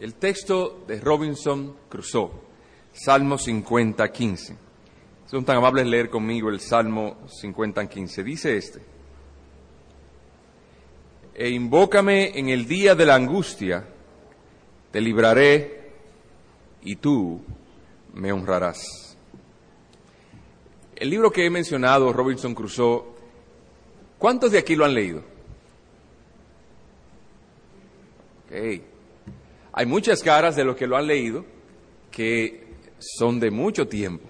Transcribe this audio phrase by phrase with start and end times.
[0.00, 2.30] El texto de Robinson Crusoe,
[2.90, 4.56] Salmo 50, 15.
[5.26, 8.24] Son tan amables leer conmigo el Salmo 50, 15.
[8.24, 8.80] Dice este.
[11.34, 13.86] E invócame en el día de la angustia,
[14.90, 15.92] te libraré
[16.80, 17.42] y tú
[18.14, 19.18] me honrarás.
[20.96, 23.04] El libro que he mencionado, Robinson Crusoe,
[24.18, 25.22] ¿cuántos de aquí lo han leído?
[28.46, 28.89] Okay.
[29.72, 31.44] Hay muchas caras de los que lo han leído
[32.10, 32.64] que
[32.98, 34.28] son de mucho tiempo.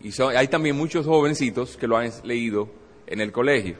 [0.00, 2.68] Y hay también muchos jovencitos que lo han leído
[3.06, 3.76] en el colegio.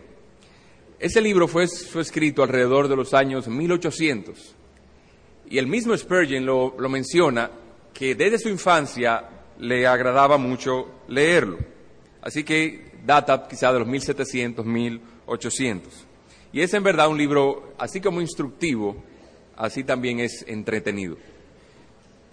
[0.99, 4.55] Ese libro fue, escrito alrededor de los años 1800.
[5.51, 7.51] Y el mismo Spurgeon lo, lo menciona
[7.93, 9.25] que desde su infancia
[9.59, 11.59] le agradaba mucho leerlo.
[12.23, 15.93] Así que data quizá de los 1700, 1800.
[16.53, 18.97] Y es en verdad un libro así como instructivo
[19.57, 21.17] así también es entretenido.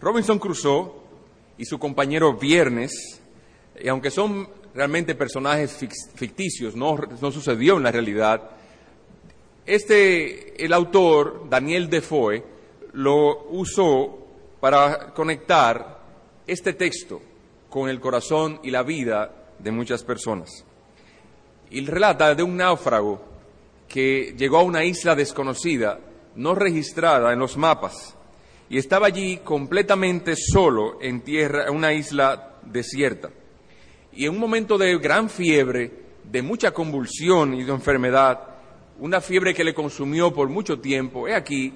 [0.02, 0.92] Robinson Crusoe
[1.58, 3.22] y su compañero Viernes,
[3.82, 5.78] y aunque son realmente personajes
[6.16, 8.50] ficticios, no, no sucedió en la realidad,
[9.66, 12.44] este, el autor, Daniel Defoe,
[12.94, 14.20] lo usó
[14.60, 16.00] para conectar
[16.46, 17.22] este texto
[17.70, 20.66] con el corazón y la vida de muchas personas.
[21.72, 23.22] Y relata de un náufrago
[23.88, 26.00] que llegó a una isla desconocida
[26.36, 28.16] no registrada en los mapas,
[28.70, 33.30] y estaba allí completamente solo en tierra, en una isla desierta.
[34.12, 35.92] Y en un momento de gran fiebre,
[36.24, 38.40] de mucha convulsión y de enfermedad,
[39.00, 41.74] una fiebre que le consumió por mucho tiempo, he aquí,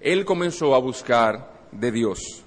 [0.00, 2.44] él comenzó a buscar de Dios.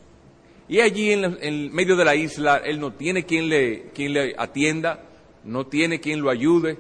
[0.68, 4.34] Y allí en, en medio de la isla, él no tiene quien le, quien le
[4.38, 5.04] atienda,
[5.44, 6.78] no tiene quien lo ayude.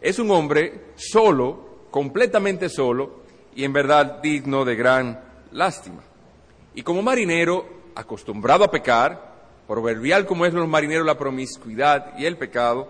[0.00, 3.23] Es un hombre solo, completamente solo,
[3.54, 5.20] y en verdad digno de gran
[5.52, 6.02] lástima.
[6.74, 9.34] Y como marinero, acostumbrado a pecar,
[9.66, 12.88] proverbial como es los marineros la promiscuidad y el pecado,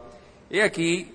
[0.51, 1.11] he aquí,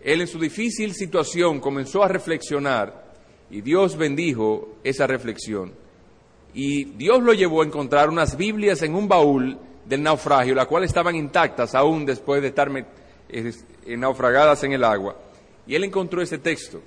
[0.00, 3.04] él en su difícil situación comenzó a reflexionar
[3.50, 5.72] y Dios bendijo esa reflexión.
[6.54, 10.90] Y Dios lo llevó a encontrar unas Biblias en un baúl del naufragio, las cuales
[10.90, 12.70] estaban intactas aún después de estar
[13.86, 15.16] naufragadas en el agua.
[15.66, 16.80] Y él encontró ese texto,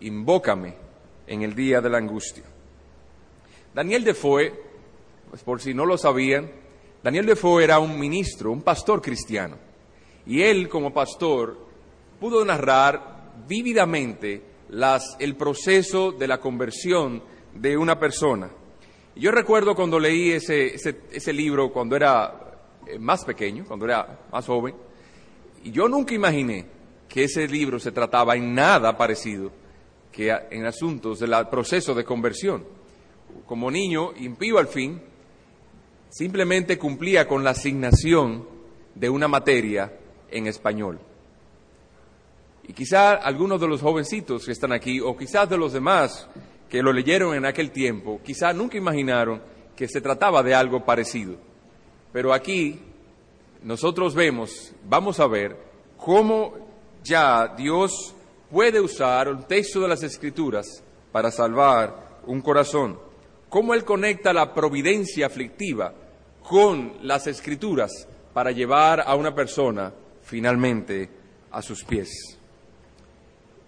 [0.00, 0.87] invócame
[1.28, 2.44] en el día de la angustia.
[3.74, 4.52] Daniel Defoe,
[5.30, 6.50] pues por si no lo sabían,
[7.02, 9.56] Daniel Defoe era un ministro, un pastor cristiano.
[10.26, 11.56] Y él como pastor
[12.18, 14.42] pudo narrar vívidamente
[15.18, 17.22] el proceso de la conversión
[17.54, 18.50] de una persona.
[19.16, 24.20] yo recuerdo cuando leí ese, ese, ese libro cuando era eh, más pequeño, cuando era
[24.30, 24.74] más joven,
[25.64, 26.66] y yo nunca imaginé
[27.08, 29.50] que ese libro se trataba en nada parecido
[30.18, 32.64] en asuntos del proceso de conversión.
[33.46, 35.00] Como niño, impío al fin,
[36.10, 38.46] simplemente cumplía con la asignación
[38.94, 39.92] de una materia
[40.30, 40.98] en español.
[42.66, 46.28] Y quizá algunos de los jovencitos que están aquí, o quizás de los demás
[46.68, 49.40] que lo leyeron en aquel tiempo, quizá nunca imaginaron
[49.74, 51.36] que se trataba de algo parecido.
[52.12, 52.80] Pero aquí
[53.62, 55.56] nosotros vemos, vamos a ver,
[55.96, 56.54] cómo
[57.02, 58.14] ya Dios
[58.50, 60.82] puede usar un texto de las Escrituras
[61.12, 62.98] para salvar un corazón.
[63.48, 65.92] Cómo Él conecta la providencia aflictiva
[66.42, 69.92] con las Escrituras para llevar a una persona
[70.22, 71.08] finalmente
[71.50, 72.38] a sus pies.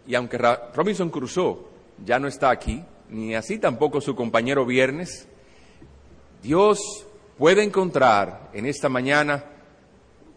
[0.06, 0.38] Y aunque
[0.74, 1.58] Robinson Crusoe
[2.04, 5.28] ya no está aquí, ni así tampoco su compañero Viernes,
[6.42, 7.06] Dios
[7.38, 9.44] puede encontrar en esta mañana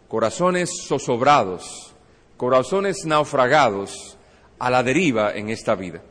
[0.08, 1.94] corazones zozobrados,
[2.36, 4.18] corazones naufragados,
[4.58, 6.02] a la deriva en esta vida.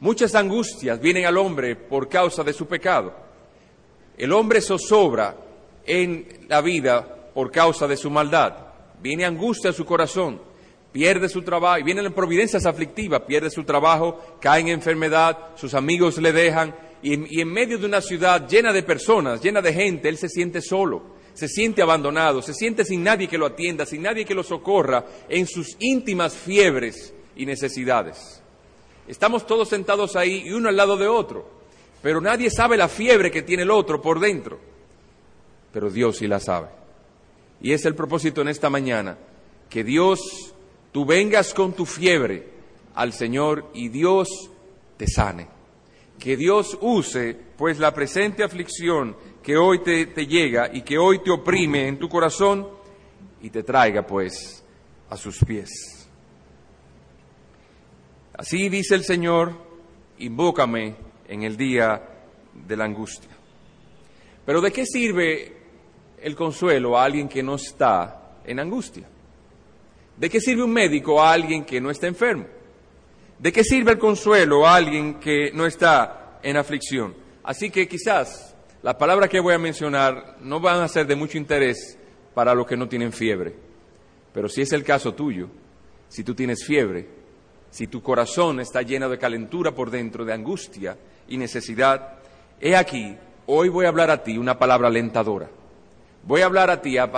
[0.00, 3.12] Muchas angustias vienen al hombre por causa de su pecado.
[4.16, 5.36] El hombre zozobra
[5.84, 8.54] en la vida por causa de su maldad.
[9.00, 10.40] Viene angustia a su corazón,
[10.92, 16.32] pierde su trabajo, vienen providencias aflictivas, pierde su trabajo, cae en enfermedad, sus amigos le
[16.32, 20.28] dejan, y en medio de una ciudad llena de personas, llena de gente, él se
[20.28, 24.34] siente solo, se siente abandonado, se siente sin nadie que lo atienda, sin nadie que
[24.34, 28.42] lo socorra en sus íntimas fiebres y necesidades.
[29.06, 31.48] Estamos todos sentados ahí y uno al lado de otro,
[32.02, 34.58] pero nadie sabe la fiebre que tiene el otro por dentro,
[35.72, 36.68] pero Dios sí la sabe.
[37.62, 39.16] Y es el propósito en esta mañana,
[39.70, 40.52] que Dios,
[40.92, 42.50] tú vengas con tu fiebre
[42.94, 44.28] al Señor y Dios
[44.98, 45.48] te sane.
[46.18, 51.20] Que Dios use pues la presente aflicción que hoy te, te llega y que hoy
[51.20, 52.68] te oprime en tu corazón
[53.40, 54.62] y te traiga pues
[55.08, 55.97] a sus pies.
[58.38, 59.52] Así dice el Señor,
[60.18, 60.94] invócame
[61.26, 62.00] en el día
[62.54, 63.30] de la angustia.
[64.46, 65.56] Pero ¿de qué sirve
[66.22, 69.08] el consuelo a alguien que no está en angustia?
[70.16, 72.46] ¿De qué sirve un médico a alguien que no está enfermo?
[73.40, 77.16] ¿De qué sirve el consuelo a alguien que no está en aflicción?
[77.42, 81.38] Así que quizás las palabras que voy a mencionar no van a ser de mucho
[81.38, 81.98] interés
[82.34, 83.52] para los que no tienen fiebre.
[84.32, 85.48] Pero si es el caso tuyo,
[86.08, 87.17] si tú tienes fiebre,
[87.70, 90.96] si tu corazón está lleno de calentura por dentro, de angustia
[91.28, 92.18] y necesidad,
[92.60, 93.16] he aquí,
[93.46, 95.48] hoy voy a hablar a ti una palabra alentadora.
[96.24, 97.08] Voy a hablar a ti a,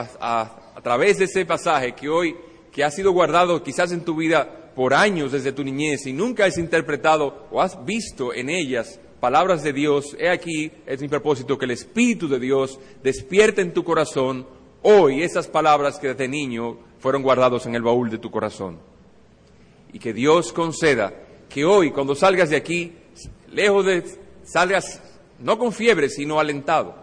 [0.82, 2.36] través de ese pasaje que hoy,
[2.72, 6.44] que ha sido guardado quizás en tu vida por años desde tu niñez y nunca
[6.44, 11.58] has interpretado o has visto en ellas palabras de Dios, he aquí, es mi propósito,
[11.58, 14.46] que el Espíritu de Dios despierte en tu corazón
[14.82, 18.89] hoy esas palabras que desde niño fueron guardados en el baúl de tu corazón.
[19.92, 21.12] Y que Dios conceda
[21.48, 22.92] que hoy, cuando salgas de aquí,
[23.52, 24.04] lejos de,
[24.44, 25.02] salgas
[25.40, 26.94] no con fiebre, sino alentado,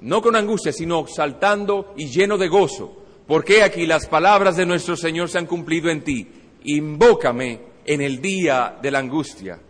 [0.00, 4.96] no con angustia, sino saltando y lleno de gozo, porque aquí las palabras de nuestro
[4.96, 6.26] Señor se han cumplido en ti.
[6.64, 9.60] Invócame en el día de la angustia,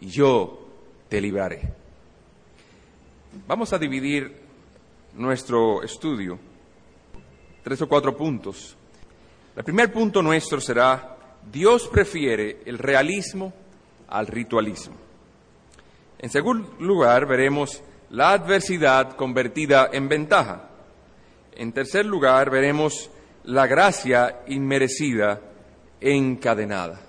[0.00, 0.58] y yo
[1.08, 1.60] te libraré.
[3.46, 4.34] Vamos a dividir
[5.14, 6.38] nuestro estudio,
[7.62, 8.76] tres o cuatro puntos.
[9.56, 11.16] El primer punto nuestro será,
[11.50, 13.52] Dios prefiere el realismo
[14.08, 14.96] al ritualismo.
[16.18, 20.68] En segundo lugar, veremos la adversidad convertida en ventaja.
[21.54, 23.10] En tercer lugar, veremos
[23.44, 25.40] la gracia inmerecida
[26.00, 27.00] encadenada.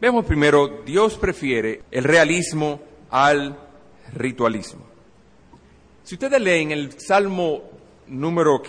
[0.00, 2.80] Veamos primero, Dios prefiere el realismo
[3.10, 3.58] al
[4.14, 4.86] ritualismo.
[6.02, 7.62] Si ustedes leen el Salmo
[8.08, 8.62] número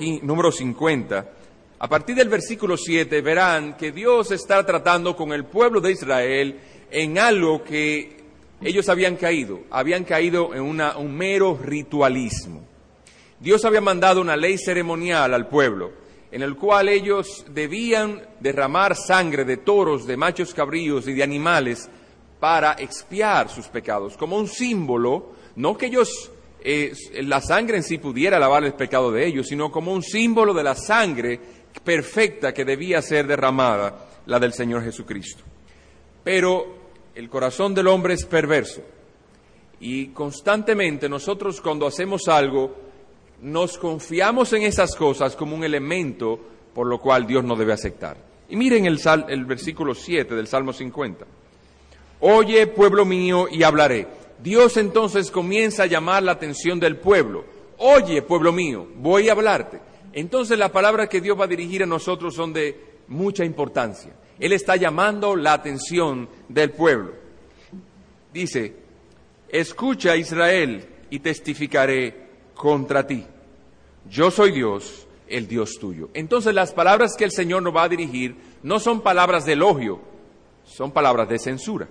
[0.52, 1.30] 50,
[1.84, 6.60] a partir del versículo 7 verán que Dios está tratando con el pueblo de Israel
[6.92, 8.18] en algo que
[8.62, 12.62] ellos habían caído, habían caído en un mero ritualismo.
[13.40, 15.94] Dios había mandado una ley ceremonial al pueblo
[16.32, 21.90] en el cual ellos debían derramar sangre de toros, de machos cabríos y de animales
[22.40, 26.32] para expiar sus pecados, como un símbolo, no que ellos,
[26.64, 26.94] eh,
[27.24, 30.64] la sangre en sí pudiera lavar el pecado de ellos, sino como un símbolo de
[30.64, 35.44] la sangre perfecta que debía ser derramada, la del Señor Jesucristo.
[36.24, 36.76] Pero
[37.16, 38.82] el corazón del hombre es perverso
[39.80, 42.76] y constantemente nosotros cuando hacemos algo,
[43.42, 46.40] nos confiamos en esas cosas como un elemento
[46.74, 48.18] por lo cual Dios no debe aceptar.
[48.50, 51.26] Y miren el, el versículo 7 del Salmo 50.
[52.22, 54.08] Oye, pueblo mío, y hablaré.
[54.42, 57.44] Dios entonces comienza a llamar la atención del pueblo.
[57.78, 59.80] Oye, pueblo mío, voy a hablarte.
[60.14, 62.78] Entonces las palabras que Dios va a dirigir a nosotros son de
[63.08, 64.14] mucha importancia.
[64.40, 67.14] Él está llamando la atención del pueblo.
[68.34, 68.74] Dice,
[69.50, 73.26] escucha Israel y testificaré contra ti.
[74.10, 76.10] Yo soy Dios, el Dios tuyo.
[76.14, 80.02] Entonces las palabras que el Señor nos va a dirigir no son palabras de elogio,
[80.64, 81.88] son palabras de censura.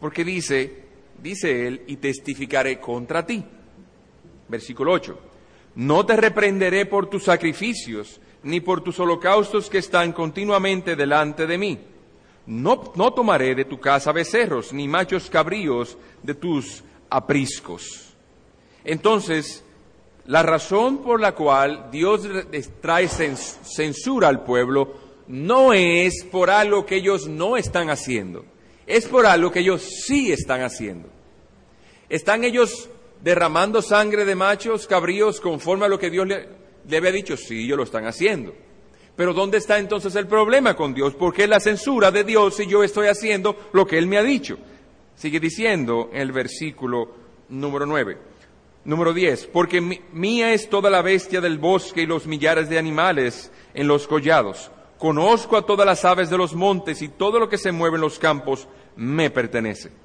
[0.00, 0.84] Porque dice,
[1.22, 3.44] dice Él, y testificaré contra ti.
[4.48, 5.31] Versículo 8.
[5.74, 11.58] No te reprenderé por tus sacrificios, ni por tus holocaustos que están continuamente delante de
[11.58, 11.78] mí.
[12.46, 12.78] No,
[13.14, 18.14] tomaré de tu casa becerros, ni machos cabríos de tus apriscos.
[18.84, 19.64] Entonces,
[20.26, 22.28] la razón por la cual Dios
[22.80, 24.94] trae censura al pueblo
[25.28, 28.44] no es por algo que ellos no están haciendo,
[28.86, 31.08] es por algo que ellos sí están haciendo.
[32.08, 32.90] ¿Están ellos
[33.22, 37.36] derramando sangre de machos cabríos conforme a lo que Dios le, había dicho?
[37.36, 38.52] Sí, ellos lo están haciendo.
[39.14, 41.14] Pero ¿dónde está entonces el problema con Dios?
[41.14, 44.22] ¿Por qué la censura de Dios si yo estoy haciendo lo que Él me ha
[44.22, 44.58] dicho?
[45.14, 47.14] Sigue diciendo en el versículo
[47.48, 48.18] número 9.
[48.84, 49.46] Número 10.
[49.48, 54.08] Porque mía es toda la bestia del bosque y los millares de animales en los
[54.08, 54.72] collados.
[54.98, 58.02] Conozco a todas las aves de los montes y todo lo que se mueve en
[58.02, 60.01] los campos me pertenece.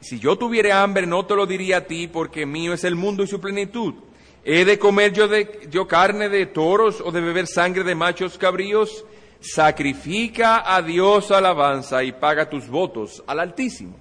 [0.00, 3.22] Si yo tuviera hambre no te lo diría a ti porque mío es el mundo
[3.22, 3.94] y su plenitud.
[4.44, 8.38] ¿He de comer yo, de, yo carne de toros o de beber sangre de machos
[8.38, 9.04] cabríos?
[9.40, 13.96] Sacrifica a Dios alabanza y paga tus votos al Altísimo.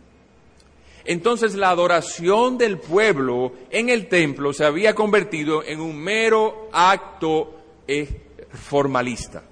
[1.06, 7.60] Entonces la adoración del pueblo en el templo se había convertido en un mero acto
[7.88, 9.44] eh, formalista.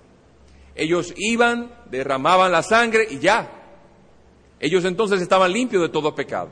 [0.75, 3.62] Ellos iban, derramaban la sangre y ya.
[4.63, 6.47] Ellos entonces estaban limpios de todo pecado.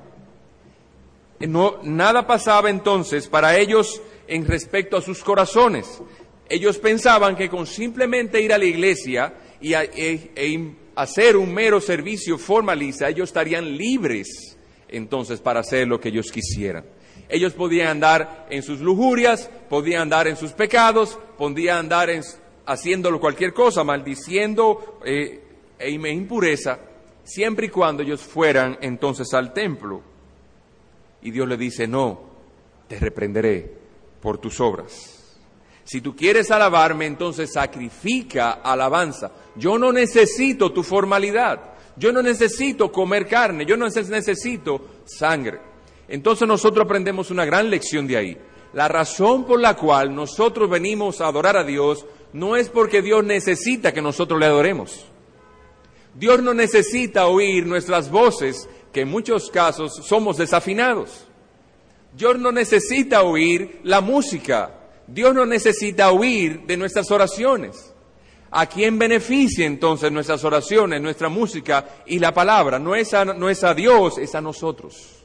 [1.40, 6.02] No, nada pasaba entonces para ellos en respecto a sus corazones.
[6.50, 11.80] Ellos pensaban que con simplemente ir a la iglesia y e, e hacer un mero
[11.80, 14.58] servicio formalista, ellos estarían libres
[14.90, 16.84] entonces para hacer lo que ellos quisieran.
[17.30, 22.24] Ellos podían andar en sus lujurias, podían andar en sus pecados, podían andar en,
[22.66, 25.40] haciéndolo cualquier cosa, maldiciendo eh,
[25.80, 26.78] e impureza,
[27.24, 30.02] siempre y cuando ellos fueran entonces al templo.
[31.22, 32.22] Y Dios le dice, no,
[32.88, 33.72] te reprenderé
[34.22, 35.22] por tus obras.
[35.84, 39.32] Si tú quieres alabarme, entonces sacrifica alabanza.
[39.56, 41.74] Yo no necesito tu formalidad.
[41.98, 43.66] Yo no necesito comer carne.
[43.66, 45.60] Yo no necesito sangre.
[46.08, 48.38] Entonces nosotros aprendemos una gran lección de ahí.
[48.74, 53.24] La razón por la cual nosotros venimos a adorar a Dios no es porque Dios
[53.24, 55.06] necesita que nosotros le adoremos.
[56.14, 61.28] Dios no necesita oír nuestras voces, que en muchos casos somos desafinados.
[62.14, 64.78] Dios no necesita oír la música.
[65.08, 67.94] Dios no necesita oír de nuestras oraciones.
[68.52, 72.80] ¿A quién beneficia entonces nuestras oraciones, nuestra música y la palabra?
[72.80, 75.21] No es a, no es a Dios, es a nosotros.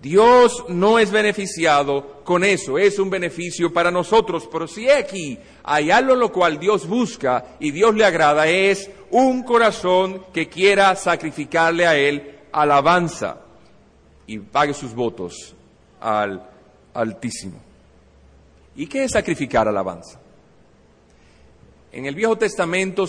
[0.00, 5.90] Dios no es beneficiado con eso, es un beneficio para nosotros, pero si aquí hay
[5.90, 11.86] algo lo cual Dios busca y Dios le agrada, es un corazón que quiera sacrificarle
[11.86, 13.40] a Él alabanza
[14.26, 15.54] y pague sus votos
[16.00, 16.48] al
[16.98, 17.60] Altísimo.
[18.74, 20.18] ¿Y qué es sacrificar alabanza?
[21.92, 23.04] En el Viejo Testamento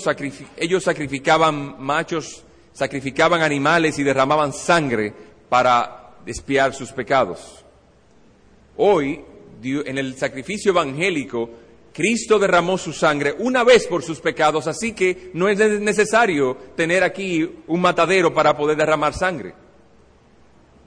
[0.57, 5.11] ellos sacrificaban machos, sacrificaban animales y derramaban sangre
[5.49, 7.63] para espiar sus pecados.
[8.77, 9.21] Hoy,
[9.63, 11.49] en el sacrificio evangélico,
[11.93, 17.03] Cristo derramó su sangre una vez por sus pecados, así que no es necesario tener
[17.03, 19.53] aquí un matadero para poder derramar sangre.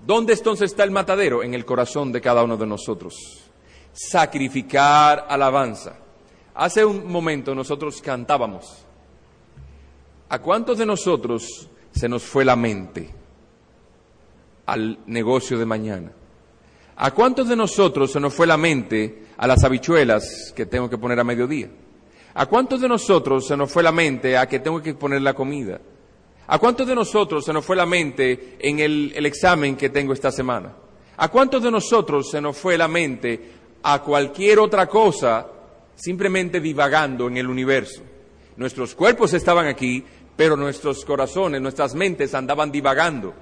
[0.06, 1.42] ¿Dónde entonces está el matadero?
[1.42, 3.14] En el corazón de cada uno de nosotros.
[3.92, 5.96] Sacrificar alabanza.
[6.54, 8.84] Hace un momento nosotros cantábamos.
[10.28, 13.21] ¿A cuántos de nosotros se nos fue la mente?
[14.72, 16.12] Al negocio de mañana.
[16.96, 20.96] ¿A cuántos de nosotros se nos fue la mente a las habichuelas que tengo que
[20.96, 21.68] poner a mediodía?
[22.32, 25.34] ¿A cuántos de nosotros se nos fue la mente a que tengo que poner la
[25.34, 25.78] comida?
[26.46, 30.32] ¿A cuántos de nosotros se nos fue la mente en el, examen que tengo esta
[30.32, 30.72] semana?
[31.18, 33.52] ¿A cuántos de nosotros se nos fue la mente
[33.82, 35.48] a cualquier otra cosa
[35.94, 38.00] simplemente divagando en el universo?
[38.56, 40.02] Nuestros cuerpos estaban aquí,
[40.34, 43.34] pero nuestros corazones, nuestras mentes andaban divagando.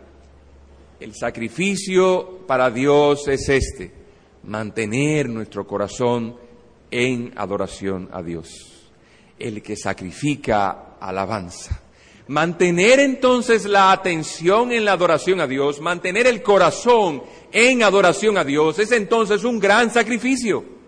[1.00, 3.90] El sacrificio para Dios es este,
[4.44, 6.36] mantener nuestro corazón
[6.90, 8.90] en adoración a Dios.
[9.38, 11.80] El que sacrifica alabanza.
[12.28, 18.44] Mantener entonces la atención en la adoración a Dios, mantener el corazón en adoración a
[18.44, 20.79] Dios, es entonces un gran sacrificio.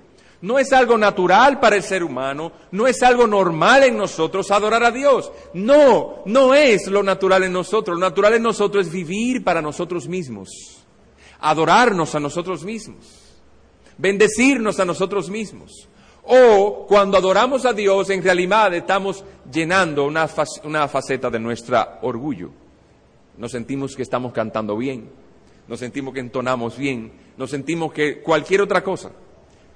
[0.43, 4.83] No es algo natural para el ser humano, no es algo normal en nosotros adorar
[4.83, 5.31] a Dios.
[5.55, 7.97] No, no es lo natural en nosotros.
[7.97, 10.49] Lo natural en nosotros es vivir para nosotros mismos,
[11.39, 13.07] adorarnos a nosotros mismos,
[13.97, 15.89] bendecirnos a nosotros mismos.
[16.25, 20.29] O cuando adoramos a Dios, en realidad estamos llenando una,
[20.65, 22.51] una faceta de nuestro orgullo.
[23.39, 25.09] Nos sentimos que estamos cantando bien,
[25.69, 29.13] nos sentimos que entonamos bien, nos sentimos que cualquier otra cosa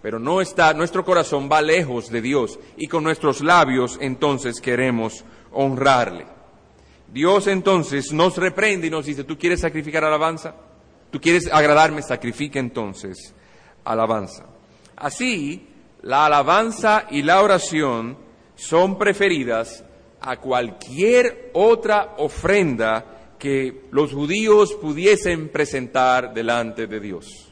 [0.03, 5.25] pero no está, nuestro corazón va lejos de Dios y con nuestros labios entonces queremos
[5.53, 6.27] honrarle.
[7.13, 10.55] Dios entonces nos reprende y nos dice, ¿tú quieres sacrificar alabanza?
[11.11, 12.03] ¿Tú quieres agradarme?
[12.03, 13.35] Sacrifica entonces
[13.85, 14.47] alabanza.
[14.97, 15.69] Así,
[16.03, 18.19] la alabanza y la oración
[18.55, 19.85] son preferidas
[20.21, 27.46] a cualquier otra ofrenda que los judíos pudiesen presentar delante de Dios.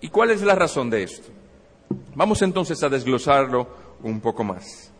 [0.00, 1.28] ¿Y cuál es la razón de esto?
[2.14, 3.66] Vamos entonces a desglosarlo
[4.02, 4.92] un poco más.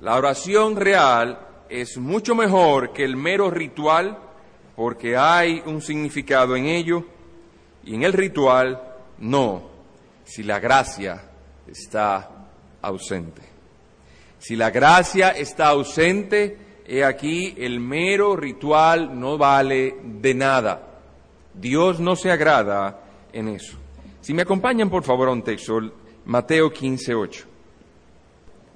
[0.00, 4.18] La oración real es mucho mejor que el mero ritual
[4.74, 7.04] porque hay un significado en ello
[7.84, 8.82] y en el ritual
[9.18, 9.70] no,
[10.24, 11.22] si la gracia
[11.66, 12.48] está
[12.80, 13.42] ausente.
[14.38, 20.82] Si la gracia está ausente, he aquí el mero ritual no vale de nada.
[21.54, 23.81] Dios no se agrada en eso.
[24.22, 25.80] Si me acompañan, por favor, a un texto,
[26.24, 27.44] Mateo 15, 8.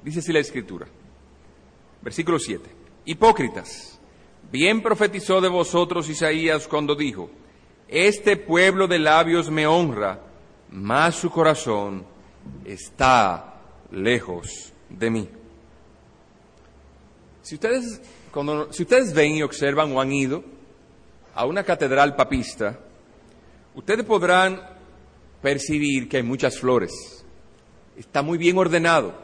[0.03, 0.87] Dice así la escritura.
[2.03, 2.69] Versículo 7.
[3.05, 4.01] Hipócritas,
[4.51, 7.31] bien profetizó de vosotros Isaías cuando dijo,
[7.87, 10.21] este pueblo de labios me honra,
[10.71, 12.05] mas su corazón
[12.65, 13.61] está
[13.93, 15.29] lejos de mí.
[17.43, 20.43] Si ustedes, cuando, si ustedes ven y observan o han ido
[21.33, 22.81] a una catedral papista,
[23.77, 24.76] ustedes podrán
[25.47, 26.93] percibir que hay muchas flores.
[27.97, 29.15] Está muy bien ordenado.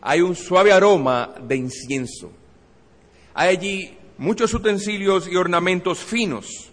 [0.00, 2.32] Hay un suave aroma de incienso.
[3.32, 6.72] Hay allí muchos utensilios y ornamentos finos.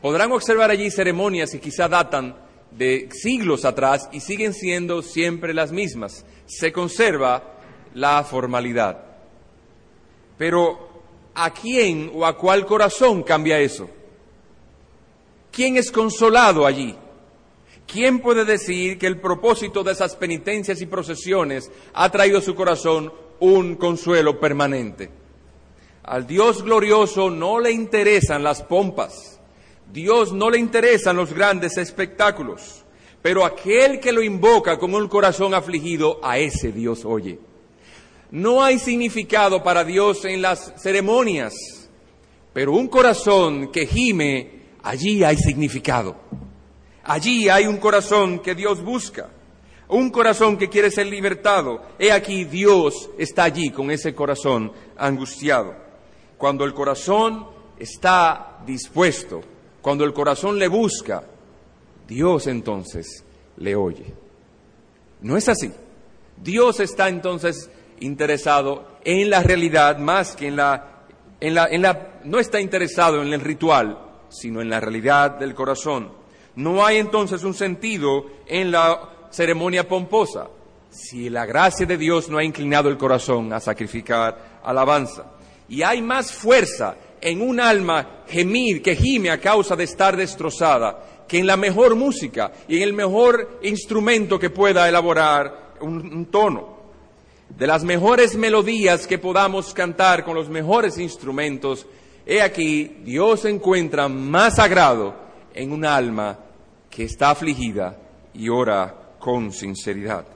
[0.00, 2.36] Podrán observar allí ceremonias que quizá datan
[2.70, 6.24] de siglos atrás y siguen siendo siempre las mismas.
[6.46, 7.58] Se conserva
[7.94, 9.04] la formalidad.
[10.38, 11.02] Pero,
[11.34, 13.90] ¿a quién o a cuál corazón cambia eso?
[15.50, 16.96] ¿Quién es consolado allí?
[17.92, 22.54] ¿Quién puede decir que el propósito de esas penitencias y procesiones ha traído a su
[22.54, 25.10] corazón un consuelo permanente?
[26.04, 29.40] Al Dios glorioso no le interesan las pompas,
[29.92, 32.84] Dios no le interesan los grandes espectáculos,
[33.22, 37.40] pero aquel que lo invoca con un corazón afligido, a ese Dios oye.
[38.30, 41.54] No hay significado para Dios en las ceremonias,
[42.52, 46.16] pero un corazón que gime, allí hay significado.
[47.04, 49.28] Allí hay un corazón que Dios busca,
[49.88, 51.82] un corazón que quiere ser libertado.
[51.98, 55.74] He aquí Dios está allí con ese corazón angustiado.
[56.36, 57.46] Cuando el corazón
[57.78, 59.40] está dispuesto,
[59.80, 61.24] cuando el corazón le busca,
[62.06, 63.24] Dios entonces
[63.56, 64.14] le oye.
[65.22, 65.72] No es así.
[66.36, 71.04] Dios está entonces interesado en la realidad más que en la,
[71.40, 75.54] en la, en la, no está interesado en el ritual, sino en la realidad del
[75.54, 76.19] corazón.
[76.56, 80.48] No hay entonces un sentido en la ceremonia pomposa
[80.90, 85.24] si la gracia de Dios no ha inclinado el corazón a sacrificar alabanza.
[85.68, 91.24] Y hay más fuerza en un alma gemir, que gime a causa de estar destrozada,
[91.28, 96.80] que en la mejor música y en el mejor instrumento que pueda elaborar un, tono.
[97.48, 101.86] De las mejores melodías que podamos cantar con los mejores instrumentos,
[102.26, 106.38] he aquí, Dios encuentra más sagrado en un alma
[106.88, 107.98] que está afligida
[108.34, 110.26] y ora con sinceridad.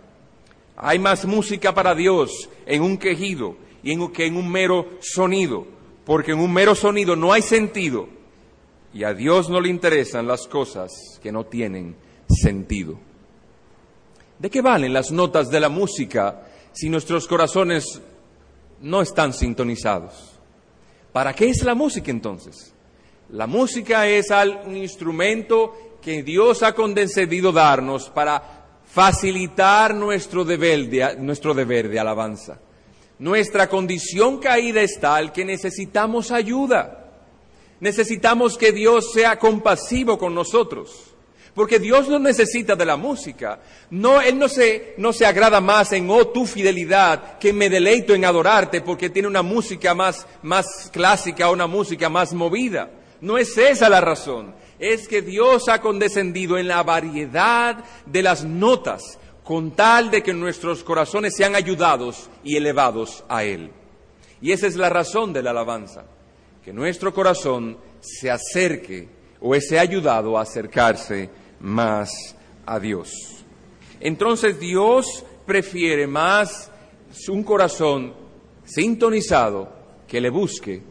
[0.76, 5.66] Hay más música para Dios en un quejido y en, que en un mero sonido,
[6.04, 8.09] porque en un mero sonido no hay sentido
[8.92, 10.90] y a Dios no le interesan las cosas
[11.22, 11.96] que no tienen
[12.29, 12.98] sentido.
[14.38, 18.00] ¿De qué valen las notas de la música si nuestros corazones
[18.81, 20.38] no están sintonizados?
[21.12, 22.74] ¿Para qué es la música entonces?
[23.31, 24.27] La música es
[24.67, 31.99] un instrumento que Dios ha concedido darnos para facilitar nuestro deber, de, nuestro deber de
[31.99, 32.61] alabanza.
[33.19, 37.13] Nuestra condición caída es tal que necesitamos ayuda.
[37.81, 41.15] Necesitamos que Dios sea compasivo con nosotros.
[41.55, 43.61] Porque Dios no necesita de la música.
[43.91, 48.15] No, Él no se, no se agrada más en, oh, tu fidelidad, que me deleito
[48.15, 52.91] en adorarte porque tiene una música más, más clásica, una música más movida.
[53.25, 54.55] No es esa la razón.
[54.79, 60.35] Es que Dios ha condescendido en la variedad de las notas con tal de que
[60.35, 63.71] nuestros corazones sean ayudados y elevados a Él.
[64.43, 66.05] Y esa es la razón de la alabanza,
[66.63, 69.09] que nuestro corazón se acerque
[69.41, 73.11] o sea ayudado a acercarse más a Dios.
[74.01, 76.71] Entonces Dios prefiere más
[77.29, 78.13] un corazón
[78.67, 79.73] sintonizado
[80.07, 80.83] que le busque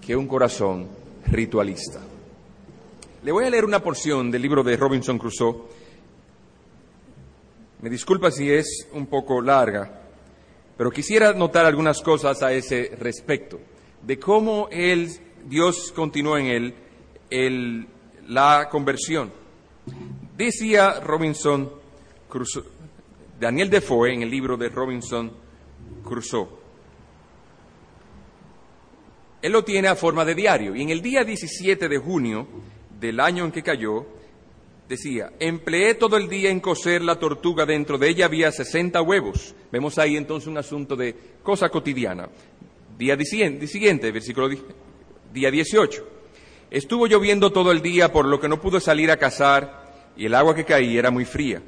[0.00, 2.00] que un corazón ritualista.
[3.22, 5.56] Le voy a leer una porción del libro de Robinson Crusoe.
[7.80, 10.02] Me disculpa si es un poco larga,
[10.76, 13.60] pero quisiera notar algunas cosas a ese respecto,
[14.02, 15.10] de cómo él,
[15.46, 16.74] Dios continuó en él
[17.30, 17.86] el,
[18.28, 19.32] la conversión.
[20.36, 21.70] Decía Robinson
[22.28, 22.64] Crusoe,
[23.38, 25.32] Daniel Defoe en el libro de Robinson
[26.02, 26.63] Crusoe,
[29.44, 30.74] él lo tiene a forma de diario.
[30.74, 32.48] Y en el día 17 de junio
[32.98, 34.06] del año en que cayó,
[34.88, 39.54] decía, empleé todo el día en coser la tortuga, dentro de ella había 60 huevos.
[39.70, 42.26] Vemos ahí entonces un asunto de cosa cotidiana.
[42.96, 44.48] Día siguiente, versículo
[45.30, 46.08] día 18.
[46.70, 50.34] Estuvo lloviendo todo el día, por lo que no pudo salir a cazar, y el
[50.34, 51.60] agua que caía era muy fría.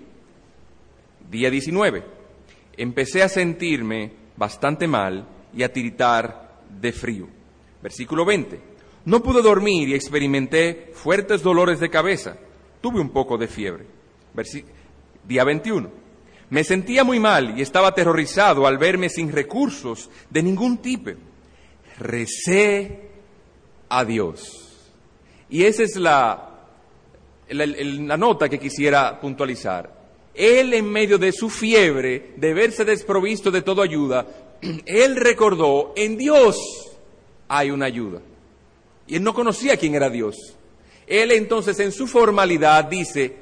[1.30, 2.04] Día 19.
[2.78, 7.35] Empecé a sentirme bastante mal y a tiritar de frío.
[7.86, 8.58] Versículo 20.
[9.04, 12.36] No pude dormir y experimenté fuertes dolores de cabeza.
[12.80, 13.86] Tuve un poco de fiebre.
[15.22, 15.88] Día 21.
[16.50, 21.12] Me sentía muy mal y estaba aterrorizado al verme sin recursos de ningún tipo.
[22.00, 23.08] Recé
[23.88, 24.90] a Dios.
[25.48, 26.64] Y esa es la,
[27.50, 29.94] la nota que quisiera puntualizar.
[30.34, 34.26] Él en medio de su fiebre, de verse desprovisto de toda ayuda,
[34.86, 36.95] él recordó en Dios
[37.48, 38.20] hay una ayuda.
[39.06, 40.36] Y él no conocía quién era Dios.
[41.06, 43.36] Él entonces en su formalidad dice,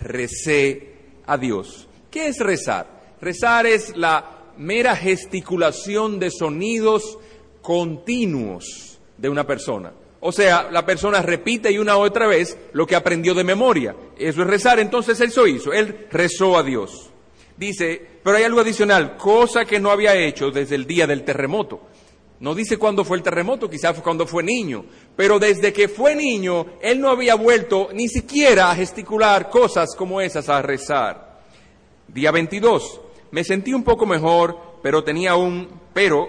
[0.00, 0.94] recé
[1.26, 1.88] a Dios.
[2.10, 3.16] ¿Qué es rezar?
[3.20, 7.18] Rezar es la mera gesticulación de sonidos
[7.60, 9.92] continuos de una persona.
[10.20, 13.94] O sea, la persona repite y una otra vez lo que aprendió de memoria.
[14.16, 14.80] Eso es rezar.
[14.80, 15.72] Entonces se hizo.
[15.72, 17.10] Él rezó a Dios.
[17.56, 21.87] Dice, pero hay algo adicional, cosa que no había hecho desde el día del terremoto.
[22.40, 24.84] No dice cuándo fue el terremoto, quizás fue cuando fue niño,
[25.16, 30.20] pero desde que fue niño, él no había vuelto ni siquiera a gesticular cosas como
[30.20, 31.40] esas, a rezar.
[32.06, 33.00] Día 22,
[33.32, 36.28] me sentí un poco mejor, pero tenía un, pero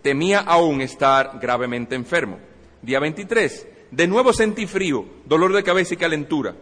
[0.00, 2.38] temía aún estar gravemente enfermo.
[2.80, 6.54] Día 23, de nuevo sentí frío, dolor de cabeza y calentura.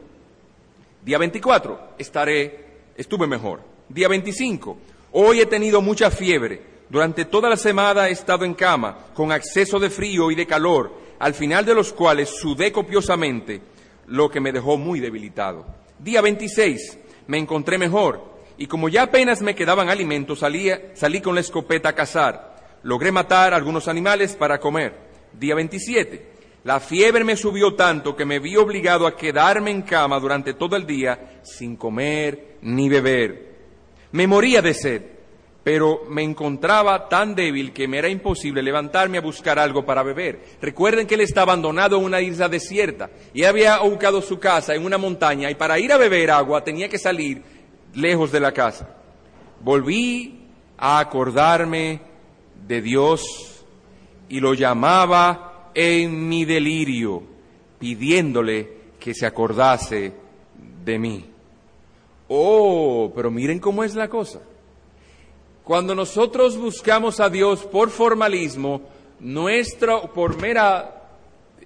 [1.05, 2.65] Día 24, estaré,
[2.97, 3.61] estuve mejor.
[3.91, 4.79] Día 25,
[5.13, 9.79] hoy he tenido mucha fiebre durante toda la semana he estado en cama, con acceso
[9.79, 13.61] de frío y de calor, al final de los cuales sudé copiosamente,
[14.07, 15.67] lo que me dejó muy debilitado.
[15.99, 21.41] Día 26, me encontré mejor, y como ya apenas me quedaban alimentos, salí con la
[21.41, 22.57] escopeta a cazar.
[22.85, 24.95] Logré matar algunos animales para comer.
[25.33, 30.21] Día 27, la fiebre me subió tanto que me vi obligado a quedarme en cama
[30.21, 33.57] durante todo el día sin comer ni beber.
[34.13, 35.16] Me moría de sed
[35.67, 40.39] pero me encontraba tan débil que me era imposible levantarme a buscar algo para beber.
[40.63, 44.85] Recuerden que él está abandonado en una isla desierta y había ubicado su casa en
[44.85, 47.43] una montaña y para ir a beber agua tenía que salir
[47.95, 48.95] lejos de la casa.
[49.61, 50.39] Volví
[50.79, 52.01] a acordarme
[52.65, 53.65] de Dios
[54.29, 57.25] y lo llamaba en mi delirio,
[57.81, 60.13] pidiéndole que se acordase
[60.85, 61.25] de mí.
[62.29, 64.43] Oh, pero miren cómo es la cosa.
[65.67, 68.83] Cuando nosotros buscamos a Dios por formalismo,
[69.19, 71.09] nuestro, por mera,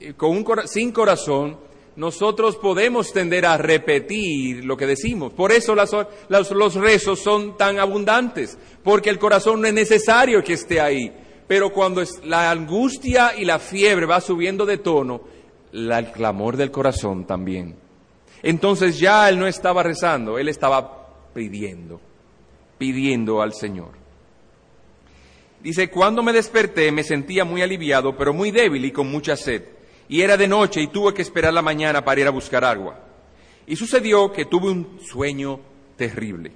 [0.00, 1.58] eh, con un, sin corazón,
[1.96, 5.34] nosotros podemos tender a repetir lo que decimos.
[5.34, 5.90] Por eso las,
[6.30, 11.12] los rezos son tan abundantes, porque el corazón no es necesario que esté ahí.
[11.46, 15.20] Pero cuando la angustia y la fiebre va subiendo de tono,
[15.74, 17.76] el clamor del corazón también.
[18.42, 22.00] Entonces ya él no estaba rezando, él estaba pidiendo
[22.80, 23.90] pidiendo al Señor.
[25.62, 29.64] Dice, cuando me desperté me sentía muy aliviado, pero muy débil y con mucha sed.
[30.08, 32.98] Y era de noche y tuve que esperar la mañana para ir a buscar agua.
[33.66, 35.60] Y sucedió que tuve un sueño
[35.96, 36.52] terrible.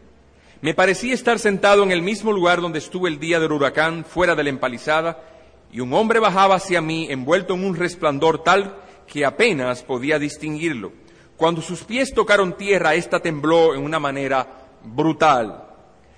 [0.63, 4.35] Me parecía estar sentado en el mismo lugar donde estuve el día del huracán, fuera
[4.35, 5.23] de la empalizada,
[5.71, 10.93] y un hombre bajaba hacia mí envuelto en un resplandor tal que apenas podía distinguirlo.
[11.37, 15.74] Cuando sus pies tocaron tierra, ésta tembló en una manera brutal.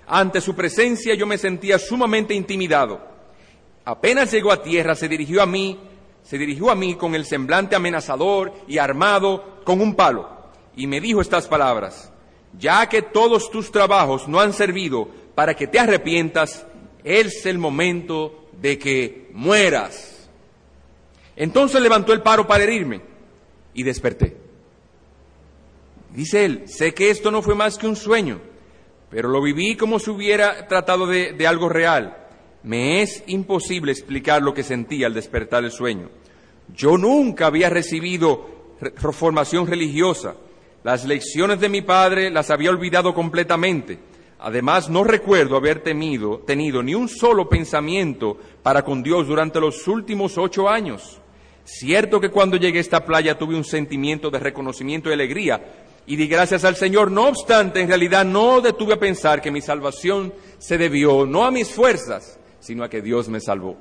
[0.07, 3.01] Ante su presencia yo me sentía sumamente intimidado.
[3.83, 5.77] Apenas llegó a tierra, se dirigió a mí,
[6.23, 10.29] se dirigió a mí con el semblante amenazador y armado con un palo,
[10.77, 12.11] y me dijo estas palabras,
[12.57, 16.65] ya que todos tus trabajos no han servido para que te arrepientas,
[17.03, 20.29] es el momento de que mueras.
[21.35, 23.01] Entonces levantó el paro para herirme
[23.73, 24.37] y desperté.
[26.13, 28.39] Dice él, sé que esto no fue más que un sueño
[29.09, 32.17] pero lo viví como si hubiera tratado de, algo real.
[32.63, 36.09] Me es imposible explicar lo que sentí al despertar el sueño.
[36.75, 40.35] Yo nunca había recibido formación religiosa.
[40.83, 43.99] Las lecciones de mi padre las había olvidado completamente.
[44.39, 49.87] Además, no recuerdo haber temido, tenido ni un solo pensamiento para con Dios durante los
[49.87, 51.19] últimos ocho años.
[51.63, 55.61] Cierto que cuando llegué a esta playa tuve un sentimiento de reconocimiento y alegría,
[56.07, 57.11] y di gracias al Señor.
[57.11, 61.51] No obstante, en realidad no detuve a pensar que mi salvación se debió no a
[61.51, 63.77] mis fuerzas, sino a que Dios me salvó.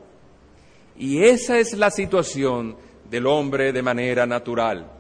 [0.99, 2.77] Y esa es la situación
[3.09, 4.91] del hombre de manera natural.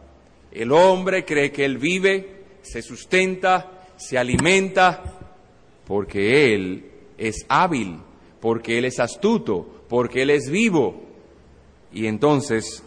[0.52, 5.02] El hombre cree que él vive, se sustenta, se alimenta,
[5.84, 7.98] porque él es hábil,
[8.40, 11.02] porque él es astuto, porque él es vivo.
[11.92, 12.84] Y entonces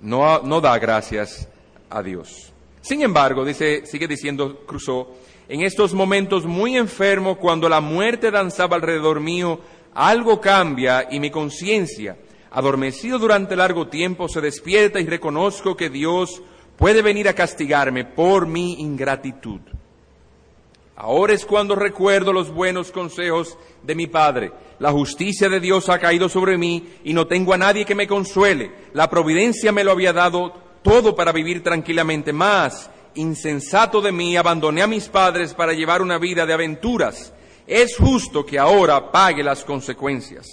[0.00, 1.46] no, no da gracias
[1.90, 2.51] a Dios.
[2.82, 5.06] Sin embargo, dice, sigue diciendo Crusoe,
[5.48, 9.60] en estos momentos muy enfermo, cuando la muerte danzaba alrededor mío,
[9.94, 12.16] algo cambia y mi conciencia,
[12.50, 16.42] adormecido durante largo tiempo, se despierta y reconozco que Dios
[16.76, 19.60] puede venir a castigarme por mi ingratitud.
[20.96, 24.52] Ahora es cuando recuerdo los buenos consejos de mi Padre.
[24.78, 28.06] La justicia de Dios ha caído sobre mí y no tengo a nadie que me
[28.06, 28.72] consuele.
[28.92, 32.32] La providencia me lo había dado todo para vivir tranquilamente.
[32.32, 37.32] Más, insensato de mí, abandoné a mis padres para llevar una vida de aventuras.
[37.66, 40.46] Es justo que ahora pague las consecuencias.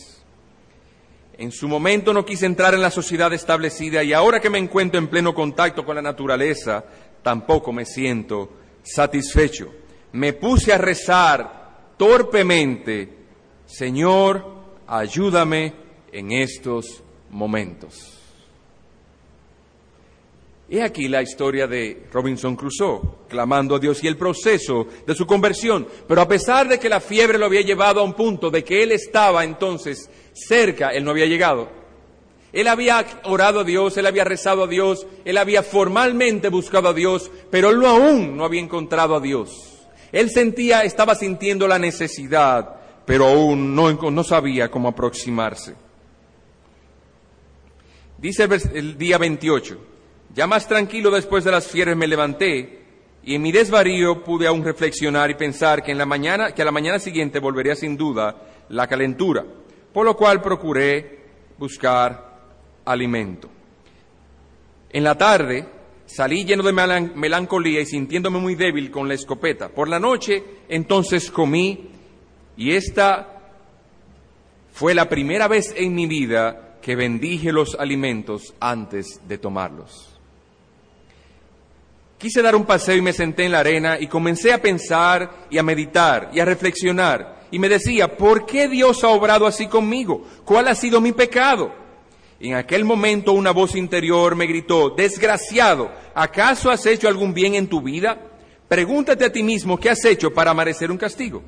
[1.38, 5.00] En su momento no quise entrar en la sociedad establecida y ahora que me encuentro
[5.00, 6.84] en pleno contacto con la naturaleza,
[7.24, 8.52] tampoco me siento
[8.84, 9.72] satisfecho.
[10.12, 13.10] Me puse a rezar torpemente,
[13.66, 14.46] Señor,
[14.86, 15.74] ayúdame
[16.12, 18.19] en estos momentos.
[20.72, 25.26] He aquí la historia de Robinson Crusoe, clamando a Dios y el proceso de su
[25.26, 25.88] conversión.
[26.08, 28.84] Pero a pesar de que la fiebre lo había llevado a un punto de que
[28.84, 31.70] él estaba entonces cerca, él no había llegado.
[32.54, 36.94] Él había orado a Dios, él había rezado a Dios, él había formalmente buscado a
[36.94, 39.88] Dios, pero él aún no había encontrado a Dios.
[40.12, 45.76] Él sentía, estaba sintiendo la necesidad, pero aún no, no sabía cómo aproximarse.
[48.20, 49.89] Dice el día 28,
[50.34, 52.80] ya más tranquilo después de las fiebres me levanté
[53.24, 56.66] y en mi desvarío pude aún reflexionar y pensar que en la mañana, que a
[56.66, 58.36] la mañana siguiente volvería sin duda
[58.70, 59.46] la calentura,
[59.94, 61.20] por lo cual procuré
[61.58, 62.40] buscar
[62.86, 63.50] alimento.
[64.90, 65.68] En la tarde
[66.06, 69.70] salí lleno de melancolía y sintiéndome muy débil con la escopeta.
[69.70, 71.90] Por la noche entonces comí
[72.58, 73.42] y esta
[74.72, 80.19] fue la primera vez en mi vida que bendije los alimentos antes de tomarlos.
[82.20, 85.58] Quise dar un paseo y me senté en la arena y comencé a pensar y
[85.58, 87.46] a meditar y a reflexionar.
[87.50, 90.28] Y me decía, ¿por qué Dios ha obrado así conmigo?
[90.44, 91.74] ¿Cuál ha sido mi pecado?
[92.42, 97.68] En aquel momento una voz interior me gritó, desgraciado, ¿acaso has hecho algún bien en
[97.68, 98.20] tu vida?
[98.68, 101.42] Pregúntate a ti mismo qué has hecho para merecer un castigo.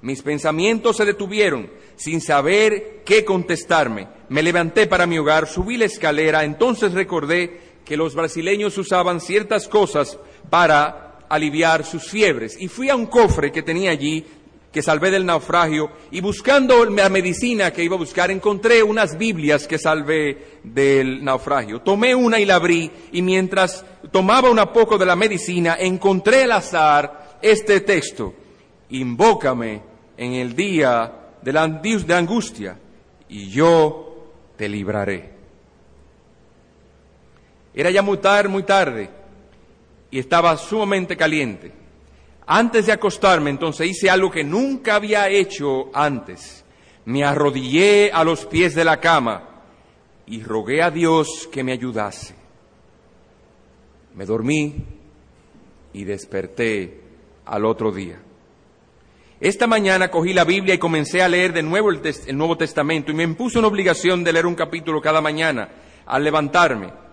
[0.00, 4.08] Mis pensamientos se detuvieron sin saber qué contestarme.
[4.30, 9.66] Me levanté para mi hogar, subí la escalera, entonces recordé que los brasileños usaban ciertas
[9.66, 10.18] cosas
[10.50, 12.60] para aliviar sus fiebres.
[12.60, 14.26] Y fui a un cofre que tenía allí,
[14.70, 19.66] que salvé del naufragio, y buscando la medicina que iba a buscar, encontré unas Biblias
[19.66, 21.80] que salvé del naufragio.
[21.80, 26.52] Tomé una y la abrí, y mientras tomaba un poco de la medicina, encontré al
[26.52, 28.34] azar este texto.
[28.90, 29.80] Invócame
[30.14, 32.78] en el día de la angustia,
[33.30, 34.26] y yo
[34.58, 35.37] te libraré.
[37.78, 39.08] Era ya muy tarde, muy tarde
[40.10, 41.70] y estaba sumamente caliente.
[42.44, 46.64] Antes de acostarme, entonces hice algo que nunca había hecho antes.
[47.04, 49.62] Me arrodillé a los pies de la cama
[50.26, 52.34] y rogué a Dios que me ayudase.
[54.16, 54.74] Me dormí
[55.92, 57.00] y desperté
[57.46, 58.20] al otro día.
[59.38, 63.12] Esta mañana cogí la Biblia y comencé a leer de nuevo el, el Nuevo Testamento
[63.12, 65.68] y me impuso una obligación de leer un capítulo cada mañana
[66.06, 67.07] al levantarme.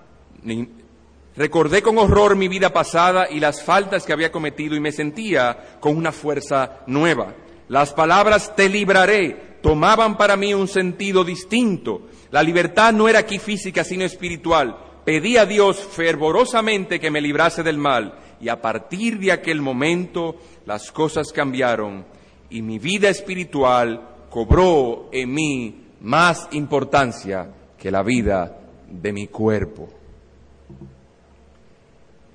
[1.36, 5.77] Recordé con horror mi vida pasada y las faltas que había cometido y me sentía
[5.79, 7.34] con una fuerza nueva.
[7.67, 12.03] Las palabras te libraré tomaban para mí un sentido distinto.
[12.29, 14.77] La libertad no era aquí física sino espiritual.
[15.03, 20.36] Pedí a Dios fervorosamente que me librase del mal y a partir de aquel momento
[20.67, 22.05] las cosas cambiaron
[22.51, 29.89] y mi vida espiritual cobró en mí más importancia que la vida de mi cuerpo.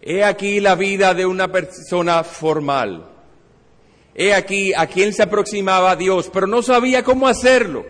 [0.02, 3.06] He aquí la vida de una persona formal.
[4.14, 7.84] He aquí a quien se aproximaba a Dios, pero no sabía cómo hacerlo.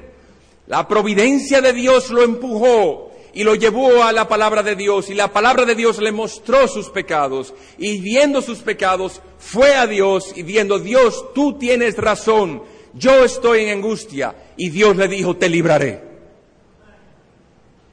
[0.67, 5.15] La providencia de Dios lo empujó y lo llevó a la palabra de Dios y
[5.15, 10.33] la palabra de Dios le mostró sus pecados y viendo sus pecados fue a Dios
[10.35, 12.63] y viendo Dios, tú tienes razón,
[12.95, 16.11] yo estoy en angustia y Dios le dijo, te libraré.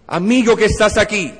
[0.07, 1.33] Amigo que estás aquí,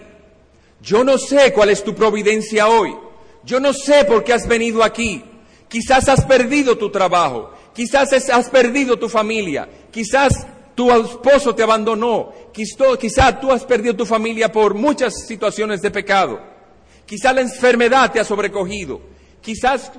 [0.82, 2.96] yo no sé cuál es tu providencia hoy.
[3.44, 5.24] Yo no sé por qué has venido aquí.
[5.68, 7.52] Quizás has perdido tu trabajo.
[7.74, 9.68] Quizás has perdido tu familia.
[9.92, 12.32] Quizás tu esposo te abandonó.
[12.54, 16.40] Quizás tú has perdido tu familia por muchas situaciones de pecado.
[17.06, 19.02] Quizás la enfermedad te ha sobrecogido.
[19.42, 19.92] Quizás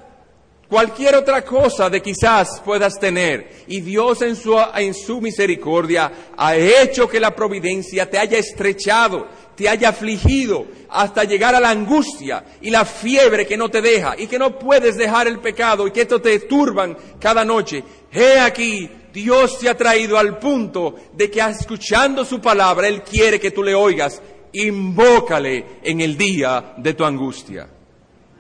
[0.69, 3.65] cualquier otra cosa de quizás puedas tener.
[3.67, 9.27] Y Dios en su, en su misericordia ha hecho que la providencia te haya estrechado
[9.59, 14.15] te haya afligido hasta llegar a la angustia y la fiebre que no te deja
[14.17, 17.83] y que no puedes dejar el pecado y que esto te turban cada noche.
[18.13, 23.41] He aquí, Dios te ha traído al punto de que escuchando su palabra, Él quiere
[23.41, 24.23] que tú le oigas.
[24.53, 27.69] Invócale en el día de tu angustia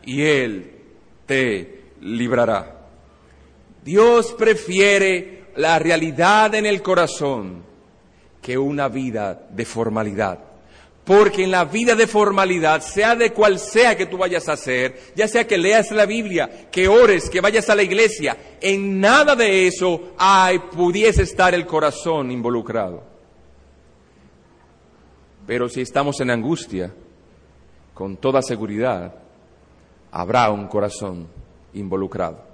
[0.05, 0.71] y Él
[1.27, 2.91] te librará.
[3.85, 7.65] Dios prefiere la realidad en el corazón
[8.41, 10.48] que una vida de formalidad.
[11.09, 15.15] Porque en la vida de formalidad, sea de cual sea que tú vayas a hacer,
[15.17, 19.35] ya sea que leas la Biblia, que ores, que vayas a la iglesia, en nada
[19.35, 23.03] de eso hay, pudiese estar el corazón involucrado.
[25.47, 26.93] Pero si estamos en angustia,
[27.95, 29.15] con toda seguridad,
[30.11, 31.27] habrá un corazón
[31.73, 32.45] involucrado.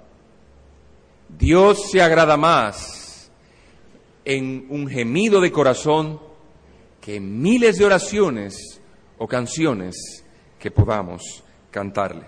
[1.27, 3.29] Dios se agrada más
[4.23, 6.34] en un gemido de corazón
[7.05, 8.81] que miles de oraciones
[9.19, 10.25] o canciones
[10.57, 12.25] que podamos cantarle.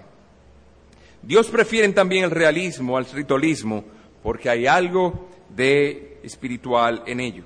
[1.24, 3.84] Dios prefiere también el realismo al ritualismo
[4.22, 7.44] porque hay algo de espiritual en ello.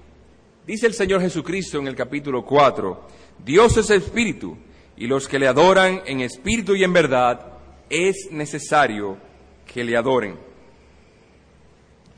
[0.67, 3.07] Dice el Señor Jesucristo en el capítulo 4,
[3.45, 4.57] Dios es espíritu
[4.97, 9.17] y los que le adoran en espíritu y en verdad es necesario
[9.65, 10.37] que le adoren.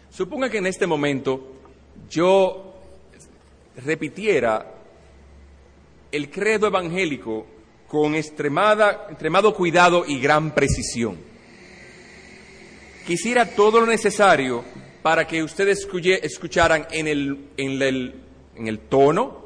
[0.09, 1.53] Suponga que en este momento
[2.09, 2.73] yo
[3.85, 4.73] repitiera
[6.13, 7.45] el credo evangélico
[7.87, 11.17] con extremada, extremado cuidado y gran precisión.
[13.05, 14.63] Quisiera todo lo necesario
[15.01, 15.87] para que ustedes
[16.21, 18.15] escucharan en el, en el,
[18.55, 19.43] en el tono,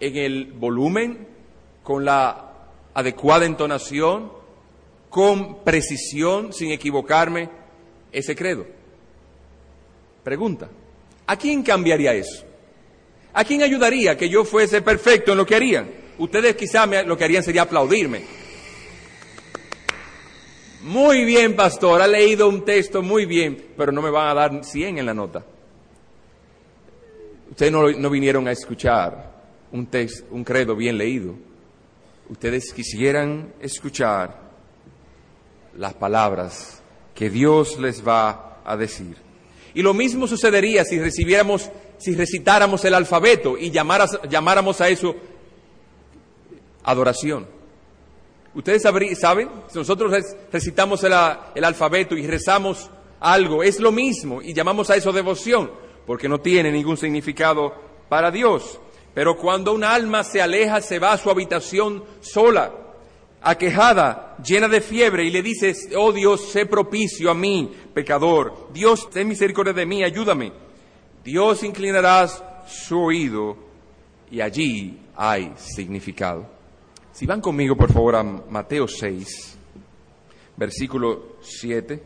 [0.00, 1.28] en el volumen,
[1.84, 2.52] con la
[2.92, 4.32] adecuada entonación,
[5.08, 7.48] con precisión, sin equivocarme,
[8.10, 8.66] ese credo.
[10.24, 10.68] Pregunta,
[11.28, 12.44] ¿a quién cambiaría eso?
[13.36, 15.90] ¿A quién ayudaría que yo fuese perfecto en lo que harían?
[16.16, 18.24] Ustedes quizás lo que harían sería aplaudirme.
[20.84, 24.64] Muy bien, pastor, ha leído un texto muy bien, pero no me van a dar
[24.64, 25.44] 100 en la nota.
[27.50, 29.34] Ustedes no, no vinieron a escuchar
[29.70, 31.34] un, texto, un credo bien leído.
[32.30, 34.34] Ustedes quisieran escuchar
[35.76, 36.82] las palabras
[37.14, 39.14] que Dios les va a decir.
[39.74, 45.14] Y lo mismo sucedería si recibiéramos, si recitáramos el alfabeto y llamáramos a eso
[46.84, 47.46] adoración.
[48.54, 50.12] Ustedes saben, si nosotros
[50.50, 55.70] recitamos el, alfabeto y rezamos algo, es lo mismo y llamamos a eso devoción,
[56.06, 57.74] porque no tiene ningún significado
[58.08, 58.80] para Dios.
[59.12, 62.72] Pero cuando un alma se aleja, se va a su habitación sola,
[63.42, 68.68] aquejada, llena de fiebre, y le dices, oh Dios, sé propicio a mí, pecador.
[68.72, 70.65] Dios, ten misericordia de mí, ayúdame.
[71.26, 72.28] Dios inclinará
[72.68, 73.56] su oído
[74.30, 76.48] y allí hay significado.
[77.10, 79.58] Si van conmigo, por favor, a Mateo 6,
[80.56, 82.00] versículo 7.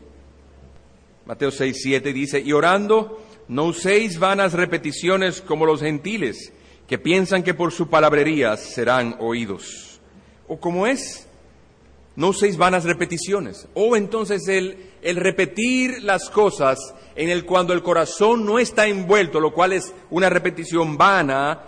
[1.27, 6.51] Mateo 6, 7 dice, y orando, no uséis vanas repeticiones como los gentiles,
[6.87, 10.01] que piensan que por su palabrería serán oídos.
[10.47, 11.27] ¿O como es?
[12.15, 13.67] No uséis vanas repeticiones.
[13.75, 19.53] O entonces el repetir las cosas en el cuando el corazón no está envuelto, lo
[19.53, 21.59] cual es una repetición vana,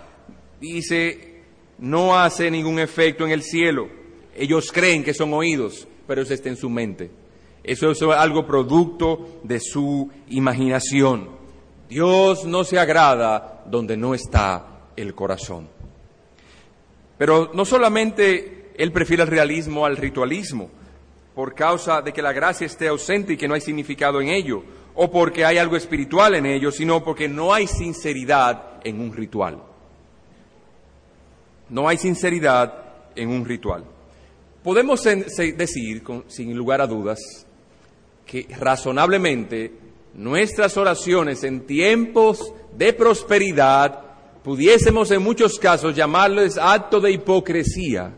[0.59, 1.41] dice,
[1.79, 3.87] no hace ningún efecto en el cielo.
[4.35, 7.11] Ellos creen que son oídos, pero eso está en su mente.
[7.63, 11.29] Eso es algo producto de su imaginación.
[11.89, 15.69] Dios no se agrada donde no está el corazón.
[17.17, 20.69] Pero no solamente él prefiere el realismo al ritualismo,
[21.35, 24.63] por causa de que la gracia esté ausente y que no hay significado en ello,
[24.95, 29.61] o porque hay algo espiritual en ello, sino porque no hay sinceridad en un ritual.
[31.69, 32.73] No hay sinceridad
[33.15, 33.85] en un ritual.
[34.63, 37.19] Podemos decir, sin lugar a dudas,
[38.25, 39.71] que razonablemente
[40.13, 43.99] nuestras oraciones en tiempos de prosperidad
[44.43, 48.13] pudiésemos en muchos casos llamarles acto de hipocresía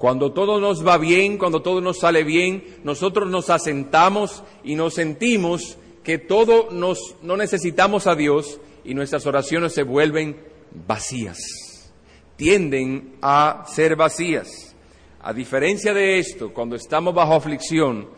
[0.00, 4.94] cuando todo nos va bien, cuando todo nos sale bien, nosotros nos asentamos y nos
[4.94, 10.40] sentimos que todo nos, no necesitamos a Dios y nuestras oraciones se vuelven
[10.86, 11.36] vacías,
[12.36, 14.74] tienden a ser vacías.
[15.20, 18.08] A diferencia de esto, cuando estamos bajo aflicción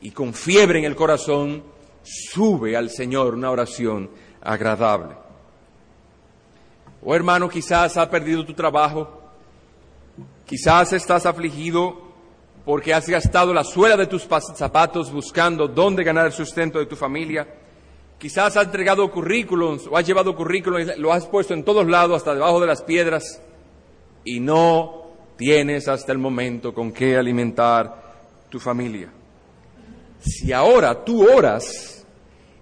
[0.00, 1.62] y con fiebre en el corazón,
[2.02, 4.08] sube al Señor una oración
[4.40, 5.16] agradable.
[7.02, 9.19] O hermano, quizás ha perdido tu trabajo,
[10.46, 12.10] Quizás estás afligido
[12.64, 16.96] porque has gastado la suela de tus zapatos buscando dónde ganar el sustento de tu
[16.96, 17.46] familia.
[18.18, 22.34] Quizás has entregado currículums o has llevado currículum lo has puesto en todos lados, hasta
[22.34, 23.40] debajo de las piedras,
[24.24, 25.00] y no
[25.36, 28.10] tienes hasta el momento con qué alimentar
[28.50, 29.10] tu familia.
[30.20, 32.04] Si ahora tú oras,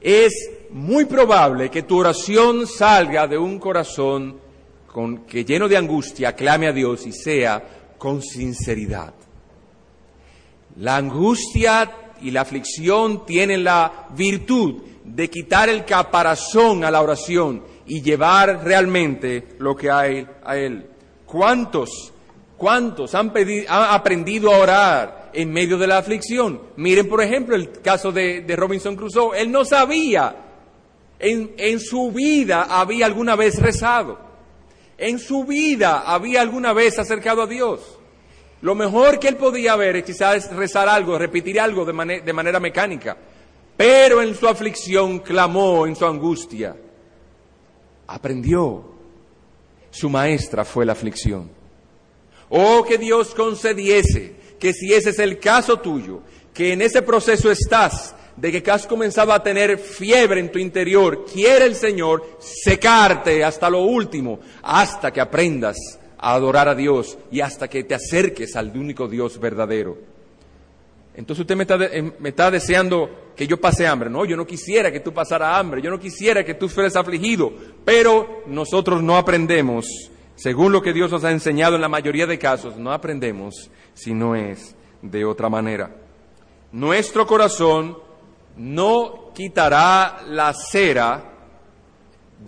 [0.00, 4.38] es muy probable que tu oración salga de un corazón
[4.98, 9.14] con, que lleno de angustia clame a Dios y sea con sinceridad.
[10.74, 17.62] La angustia y la aflicción tienen la virtud de quitar el caparazón a la oración
[17.86, 20.84] y llevar realmente lo que hay a Él.
[21.24, 22.12] ¿Cuántos,
[22.56, 23.32] cuántos han,
[23.68, 26.60] aprendido a orar en medio de la aflicción?
[26.74, 29.40] Miren, por ejemplo, el caso de, Robinson Crusoe.
[29.40, 30.34] Él no sabía,
[31.20, 34.26] en, en su vida había alguna vez rezado
[34.98, 37.98] en su vida había alguna vez acercado a Dios.
[38.60, 41.92] Lo mejor que él podía ver es quizás rezar algo, repetir algo de,
[42.32, 43.16] manera mecánica.
[43.76, 46.76] Pero en su aflicción clamó, en su angustia.
[48.08, 48.98] Aprendió.
[49.90, 51.48] Su maestra fue la aflicción.
[52.48, 56.20] Oh, que Dios concediese que si ese es el caso tuyo,
[56.52, 61.24] que en ese proceso estás, de que has comenzado a tener fiebre en tu interior,
[61.24, 65.76] quiere el Señor secarte hasta lo último, hasta que aprendas
[66.16, 69.98] a adorar a Dios y hasta que te acerques al único Dios verdadero.
[71.16, 71.64] Entonces usted me
[72.30, 74.08] está, eh, deseando que yo pase hambre.
[74.08, 77.52] No, yo no quisiera que tú pasaras hambre, yo no quisiera que tú fueras afligido,
[77.84, 79.84] pero nosotros no aprendemos,
[80.36, 84.14] según lo que Dios nos ha enseñado en la mayoría de casos, no aprendemos si
[84.14, 85.90] no es de otra manera.
[86.70, 88.07] Nuestro corazón
[88.58, 91.22] no quitará la cera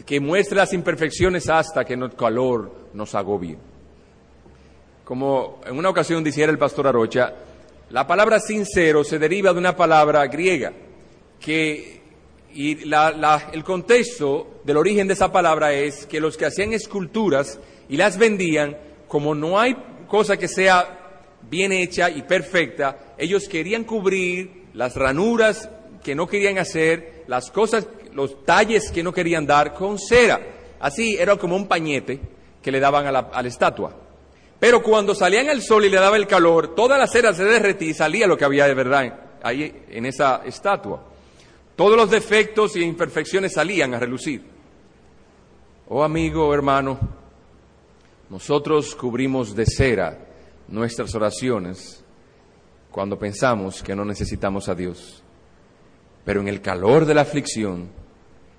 [0.04, 3.56] que muestre las imperfecciones hasta que el calor nos agobie.
[5.04, 7.34] Como en una ocasión dijera el pastor Arocha,
[7.90, 10.72] la palabra sincero se deriva de una palabra griega
[11.40, 12.00] que
[12.52, 12.78] y
[13.52, 18.18] el contexto del origen de esa palabra es que los que hacían esculturas y las
[18.18, 19.76] vendían, como no hay
[20.08, 20.98] cosa que sea
[21.48, 25.68] bien hecha y perfecta, ellos querían cubrir las ranuras
[26.03, 30.40] que no querían hacer, las cosas, los talles que no querían dar con cera.
[30.80, 32.20] Así era como un pañete
[32.62, 33.94] que le daban a la, a estatua.
[34.59, 37.90] Pero cuando salían al sol y le daba el calor, toda la cera se derretía
[37.90, 41.03] y salía lo que había de verdad ahí en esa estatua.
[41.76, 44.42] Todos los defectos y imperfecciones salían a relucir.
[45.88, 46.98] Oh amigo, hermano,
[48.28, 50.18] nosotros cubrimos de cera
[50.68, 52.05] nuestras oraciones
[52.90, 55.22] cuando pensamos que no necesitamos a Dios
[56.24, 57.88] pero en el calor de la aflicción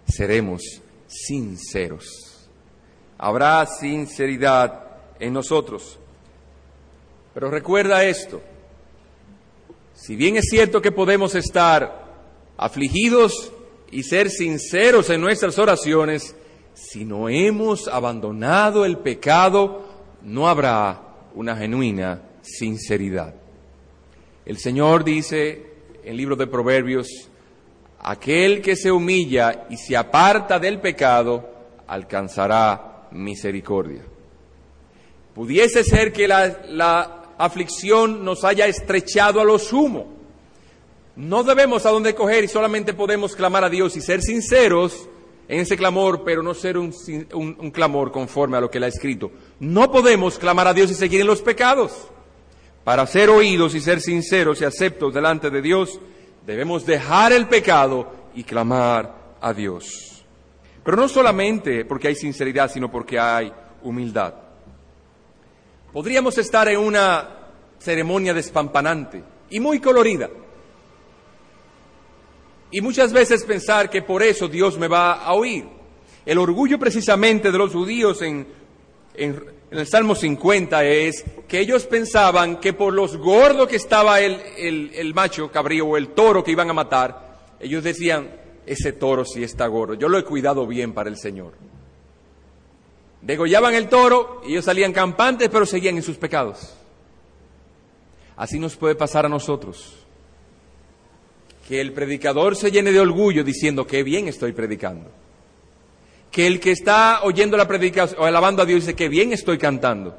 [0.08, 2.50] seremos sinceros.
[3.18, 4.84] Habrá sinceridad
[5.20, 6.00] en nosotros.
[7.34, 8.42] Pero recuerda esto,
[9.94, 12.06] si bien es cierto que podemos estar
[12.58, 13.54] afligidos
[13.92, 16.36] y ser sinceros en nuestras oraciones,
[16.74, 19.86] si no hemos abandonado el pecado,
[20.24, 21.02] no habrá
[21.36, 23.36] una genuina sinceridad.
[24.46, 25.72] El Señor dice
[26.04, 27.30] en el libro de Proverbios,
[28.04, 31.48] Aquel que se humilla y se aparta del pecado
[31.88, 34.02] alcanzará misericordia.
[35.36, 40.14] Pudiese ser que la, aflicción nos haya estrechado a lo sumo.
[41.16, 45.08] No debemos a dónde coger y solamente podemos clamar a Dios y ser sinceros
[45.48, 46.94] en ese clamor, pero no ser un,
[47.34, 49.32] un, clamor conforme a lo que Él ha escrito.
[49.60, 52.08] No podemos clamar a Dios y seguir en los pecados.
[52.84, 56.00] Para ser oídos y ser sinceros y aceptos delante de Dios,
[56.46, 60.24] Debemos dejar el pecado y clamar a Dios.
[60.84, 63.52] Pero no solamente porque hay sinceridad, sino porque hay
[63.84, 64.34] humildad.
[65.94, 67.30] Podríamos estar en una
[67.78, 70.30] ceremonia despampanante y muy colorida.
[72.72, 75.66] Y muchas veces pensar que por eso Dios me va a oír.
[76.26, 78.48] El orgullo precisamente de los judíos en,
[79.14, 84.20] en en el Salmo 50 es que ellos pensaban que por los gordos que estaba
[84.20, 88.30] el, macho cabrío o el toro que iban a matar, ellos decían,
[88.66, 91.54] ese toro sí está gordo, yo lo he cuidado bien para el Señor.
[93.22, 96.76] Degollaban el toro y ellos salían campantes, pero seguían en sus pecados.
[98.36, 99.96] Así nos puede pasar a nosotros.
[101.68, 105.21] Que el predicador se llene de orgullo diciendo, qué bien estoy predicando
[106.32, 109.58] que el que está oyendo la predicación o alabando a Dios dice que bien estoy
[109.58, 110.18] cantando.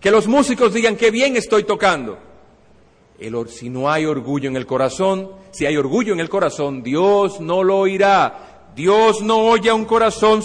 [0.00, 2.18] Que los músicos digan que bien estoy tocando.
[3.18, 7.40] El, si no hay orgullo en el corazón, si hay orgullo en el corazón, Dios
[7.40, 8.70] no lo oirá.
[8.74, 10.42] Dios no oye a un corazón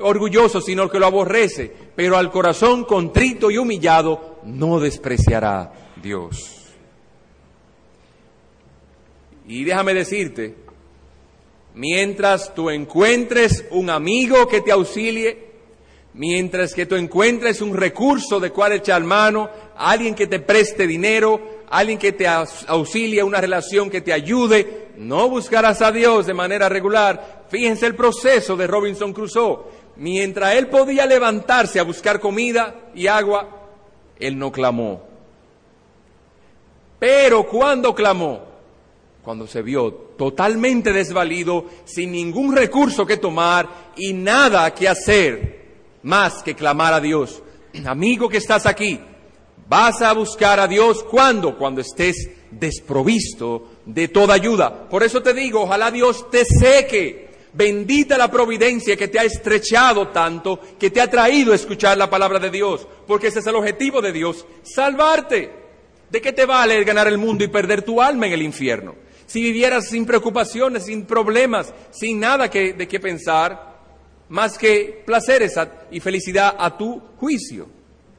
[0.00, 1.72] orgulloso, sino que lo aborrece.
[1.94, 6.64] Pero al corazón contrito y humillado no despreciará Dios.
[9.46, 10.56] Y déjame decirte,
[11.76, 15.46] mientras tú encuentres un amigo que te auxilie,
[16.14, 21.64] mientras que tú encuentres un recurso de cual echar mano, alguien que te preste dinero,
[21.68, 26.70] alguien que te auxilie, una relación que te ayude, no buscarás a Dios de manera
[26.70, 27.44] regular.
[27.50, 29.64] Fíjense el proceso de Robinson Crusoe.
[29.96, 33.68] Mientras él podía levantarse a buscar comida y agua,
[34.18, 35.02] él no clamó.
[36.98, 38.40] Pero cuando clamó,
[39.22, 45.66] cuando se vio totalmente desvalido, sin ningún recurso que tomar y nada que hacer
[46.02, 47.42] más que clamar a Dios.
[47.84, 48.98] Amigo que estás aquí,
[49.68, 54.88] vas a buscar a Dios cuando, cuando estés desprovisto de toda ayuda.
[54.88, 57.26] Por eso te digo, ojalá Dios te seque.
[57.52, 62.10] Bendita la providencia que te ha estrechado tanto, que te ha traído a escuchar la
[62.10, 65.50] palabra de Dios, porque ese es el objetivo de Dios, salvarte.
[66.10, 68.94] ¿De qué te vale ganar el mundo y perder tu alma en el infierno?
[69.26, 73.76] Si vivieras sin preocupaciones, sin problemas, sin nada que, de qué pensar,
[74.28, 75.54] más que placeres
[75.90, 77.68] y felicidad a tu juicio.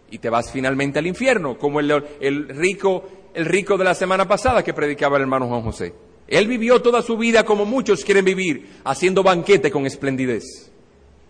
[0.10, 1.92] y te vas finalmente al infierno, como el,
[2.22, 5.94] el rico, el rico de la semana pasada que predicaba el hermano Juan José.
[6.28, 10.72] Él vivió toda su vida como muchos quieren vivir, haciendo banquete con esplendidez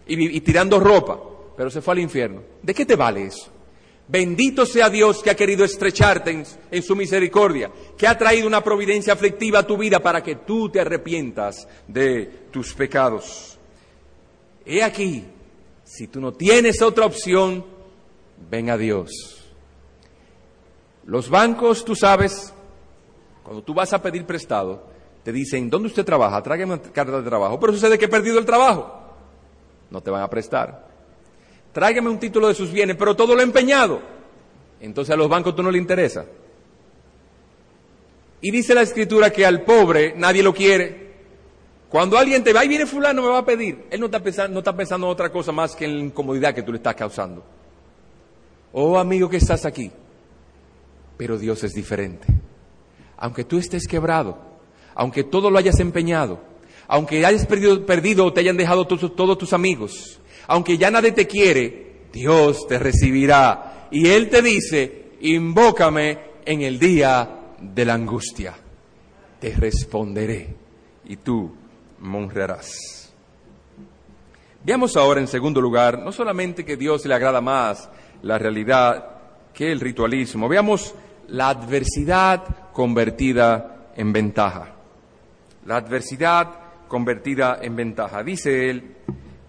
[0.08, 1.20] y, y tirando ropa,
[1.56, 2.42] pero se fue al infierno.
[2.62, 3.52] ¿De qué te vale eso?
[4.10, 9.12] Bendito sea Dios que ha querido estrecharte en, su misericordia, que ha traído una providencia
[9.12, 13.58] aflictiva a tu vida para que tú te arrepientas de tus pecados.
[14.66, 15.26] He aquí,
[15.84, 17.66] si tú no tienes otra opción,
[18.50, 19.12] ven a Dios.
[21.04, 22.54] Los bancos, tú sabes,
[23.44, 24.88] cuando tú vas a pedir prestado,
[25.24, 26.42] te dicen, ¿dónde usted trabaja?
[26.42, 27.60] Tráigame una carta de trabajo.
[27.60, 29.02] Pero sucede que he perdido el trabajo.
[29.90, 30.87] No te van a prestar
[31.72, 34.02] tráigame un título de sus bienes, pero todo lo empeñado.
[34.80, 36.26] Entonces a los bancos tú no le interesa.
[38.42, 41.08] Y dice la escritura que al pobre nadie lo quiere.
[41.90, 43.86] Cuando alguien te va, y viene fulano, me va a pedir.
[43.90, 46.54] Él no está pensando, no está pensando en otra cosa más que en la incomodidad
[46.54, 47.44] que tú le estás causando.
[48.74, 49.92] Oh amigo que estás aquí.
[51.16, 52.28] Pero Dios es diferente.
[53.18, 54.38] Aunque tú estés quebrado,
[54.94, 56.40] aunque todo lo hayas empeñado,
[56.88, 61.28] aunque hayas perdido, perdido o te hayan dejado todos tus amigos, aunque ya nadie te
[61.28, 63.88] quiere, Dios te recibirá.
[63.92, 67.30] Y Él te dice, invócame en el día
[67.60, 68.56] de la angustia.
[69.40, 70.56] Te responderé
[71.06, 71.54] y tú
[72.00, 73.14] me honrarás.
[74.64, 77.90] Veamos ahora en segundo lugar, no solamente que Dios le agrada más
[78.22, 79.18] la realidad
[79.54, 80.94] que el ritualismo, veamos
[81.28, 84.74] la adversidad convertida en ventaja.
[85.66, 86.50] La adversidad
[86.88, 88.24] convertida en ventaja.
[88.24, 88.96] Dice él,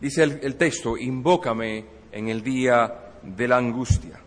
[0.00, 4.20] Dice el, texto, invócame en el día de la angustia.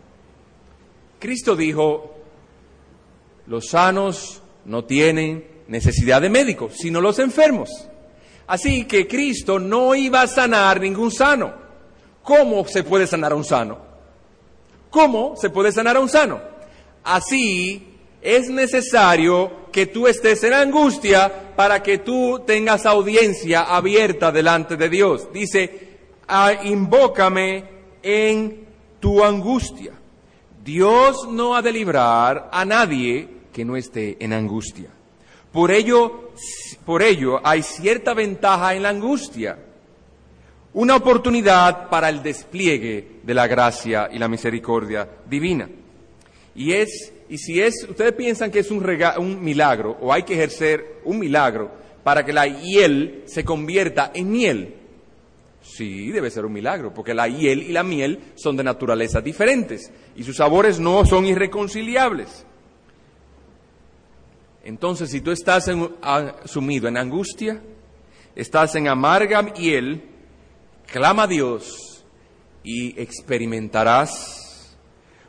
[1.18, 2.14] Cristo dijo,
[3.46, 7.70] los sanos no tienen necesidad de médicos, sino los enfermos.
[8.46, 11.54] Así que Cristo no iba a sanar ningún sano.
[12.22, 13.78] ¿Cómo se puede sanar a un sano?
[14.90, 16.40] ¿Cómo se puede sanar a un sano?
[17.02, 24.76] Así es necesario que tú estés en angustia para que tú tengas audiencia abierta delante
[24.76, 25.32] de Dios.
[25.32, 25.88] Dice,
[26.28, 27.64] ah, invócame
[28.02, 28.66] en
[29.00, 29.92] tu angustia.
[30.62, 34.90] Dios no ha de librar a nadie que no esté en angustia.
[35.50, 36.30] Por ello,
[36.86, 39.58] por ello hay cierta ventaja en la angustia,
[40.74, 45.68] una oportunidad para el despliegue de la gracia y la misericordia divina.
[46.54, 48.84] Y es y si es, ustedes piensan que es un,
[49.16, 51.70] un milagro o hay que ejercer un milagro
[52.04, 54.74] para que la hiel se convierta en miel,
[55.62, 59.92] Sí, debe ser un milagro, porque la hiel y la miel son de naturaleza diferentes
[60.16, 62.44] y sus sabores no son irreconciliables.
[64.64, 65.70] Entonces, si tú estás
[66.44, 67.62] sumido en angustia,
[68.34, 70.02] estás en amarga hiel,
[70.86, 72.04] clama a Dios
[72.64, 74.41] y experimentarás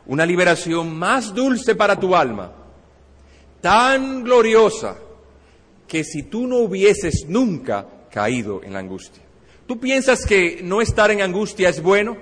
[0.05, 2.51] una liberación más dulce para tu alma,
[3.61, 4.97] tan gloriosa,
[5.87, 9.23] que si tú no hubieses nunca caído en la angustia.
[9.67, 12.17] ¿Tú piensas que no estar en angustia es bueno?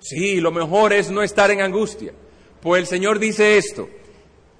[0.00, 2.12] Sí, lo mejor es no estar en angustia.
[2.60, 3.88] Pues el Señor dice esto,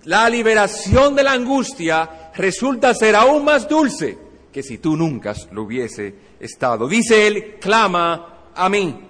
[0.05, 4.19] la liberación de la angustia resulta ser aún más dulce
[4.53, 6.89] que si tú nunca lo hubiese estado.
[6.89, 9.01] Dice Él, clama a mí.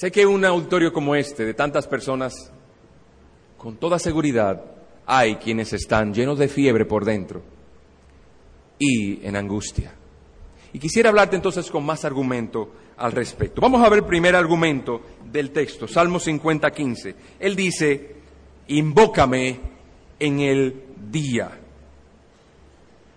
[0.00, 2.50] Sé que un auditorio como este, de tantas personas,
[3.58, 4.64] con toda seguridad,
[5.04, 7.42] hay quienes están llenos de fiebre por dentro
[8.78, 9.92] y en angustia.
[10.72, 13.60] Y quisiera hablarte entonces con más argumento al respecto.
[13.60, 17.14] Vamos a ver el primer argumento del texto, Salmo 50, 15.
[17.38, 18.16] Él dice,
[18.68, 19.60] invócame
[20.18, 21.60] en el día.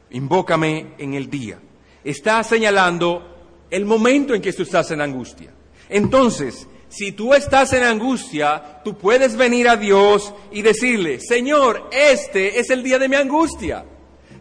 [0.09, 1.59] Invócame en el día.
[2.03, 3.37] Está señalando
[3.69, 5.53] el momento en que tú estás en angustia.
[5.87, 12.59] Entonces, si tú estás en angustia, tú puedes venir a Dios y decirle, Señor, este
[12.59, 13.83] es el día de mi angustia.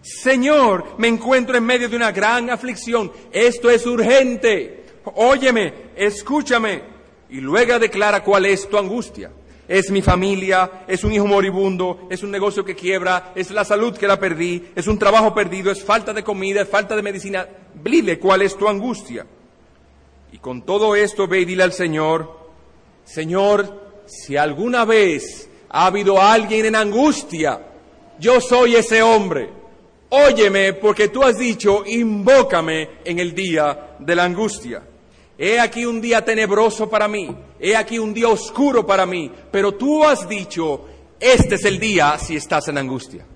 [0.03, 3.11] Señor, me encuentro en medio de una gran aflicción.
[3.33, 4.85] Esto es urgente.
[5.15, 6.83] Óyeme, escúchame.
[7.31, 9.31] Y luego declara cuál es tu angustia.
[9.67, 13.97] Es mi familia, es un hijo moribundo, es un negocio que quiebra, es la salud
[13.97, 17.49] que la perdí, es un trabajo perdido, es falta de comida, es falta de medicina.
[17.83, 19.25] Dile cuál es tu angustia.
[20.33, 22.42] Y con todo esto ve y dile al Señor,
[23.05, 27.61] Señor, si alguna vez ha habido alguien en angustia,
[28.19, 29.51] yo soy ese hombre.
[30.11, 34.83] Óyeme porque tú has dicho, invócame en el día de la angustia.
[35.39, 39.73] He aquí un día tenebroso para mí, he aquí un día oscuro para mí, pero
[39.73, 40.85] tú has dicho,
[41.19, 43.27] este es el día si estás en angustia.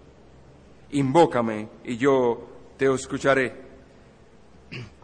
[0.93, 2.47] Invócame y yo
[2.77, 3.66] te escucharé.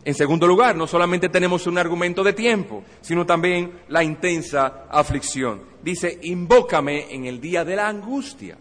[0.05, 5.63] En segundo lugar, no solamente tenemos un argumento de tiempo, sino también la intensa aflicción.
[5.83, 8.59] Dice, invócame en el día de la angustia.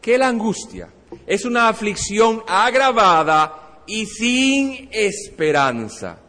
[0.00, 0.88] ¿Qué la angustia?
[1.26, 6.20] Es una aflicción agravada y sin esperanza.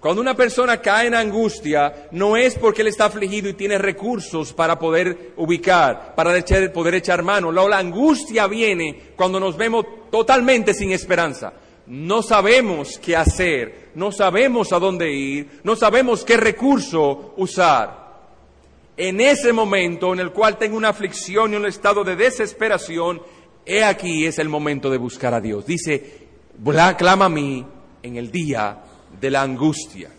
[0.00, 4.52] Cuando una persona cae en angustia, no es porque él está afligido y tiene recursos
[4.52, 6.40] para poder ubicar, para
[6.72, 7.50] poder echar mano.
[7.50, 11.52] La, angustia viene cuando nos vemos totalmente sin esperanza.
[11.88, 18.08] No sabemos qué hacer, no sabemos a dónde ir, no sabemos qué recurso usar.
[18.94, 23.22] En ese momento en el cual tengo una aflicción y un estado de desesperación,
[23.64, 25.64] he aquí es el momento de buscar a Dios.
[25.64, 26.26] Dice,
[26.98, 27.64] clama a mí
[28.02, 28.82] en el día
[29.18, 30.10] de la angustia.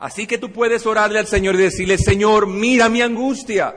[0.00, 3.74] Así que tú puedes orarle al Señor y decirle, Señor, mira mi angustia,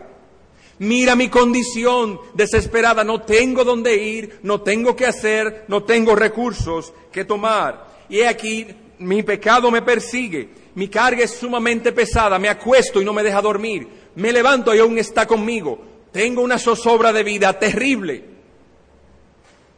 [0.84, 6.94] mira mi condición desesperada, no tengo dónde ir, no tengo qué hacer, no tengo recursos
[7.12, 7.88] que tomar.
[8.10, 8.68] Y he aquí,
[9.00, 13.42] mi pecado me persigue, mi carga es sumamente pesada, me acuesto y no me deja
[13.42, 15.80] dormir, me levanto y aún está conmigo,
[16.12, 18.24] tengo una zozobra de vida terrible.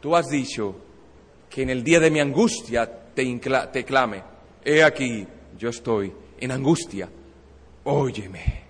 [0.00, 0.74] Tú has dicho
[1.48, 4.22] que en el día de mi angustia te, clame,
[4.64, 5.26] he aquí,
[5.56, 7.08] yo estoy en angustia,
[7.84, 8.65] óyeme,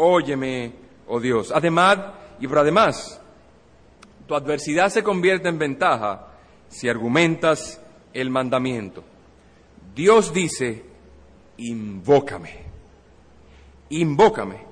[0.00, 0.72] óyeme,
[1.06, 1.52] oh Dios.
[1.54, 1.98] Además,
[2.40, 3.20] y por además,
[4.26, 6.28] tu adversidad se convierte en ventaja
[6.68, 7.80] si argumentas
[8.12, 9.04] el mandamiento.
[9.94, 10.84] Dios dice,
[11.58, 12.64] invócame,
[13.90, 14.70] invócame.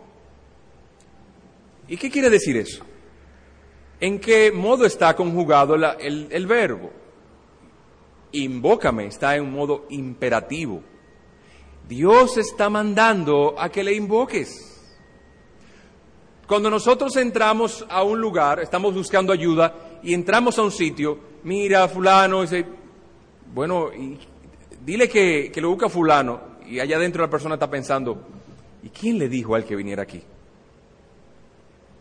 [1.89, 2.85] ¿Y qué quiere decir eso?
[4.01, 6.93] ¿En qué modo está conjugado el verbo?
[8.33, 10.83] invócame, está en un modo imperativo.
[11.89, 14.78] Dios está mandando a que le invoques.
[16.49, 21.87] Cuando nosotros entramos a un lugar, estamos buscando ayuda y entramos a un sitio, mira
[21.89, 22.65] fulano, dice,
[23.53, 23.91] bueno,
[24.83, 28.23] dile que, que lo busca fulano y allá adentro la persona está pensando,
[28.83, 30.23] ¿y quién le dijo al que viniera aquí?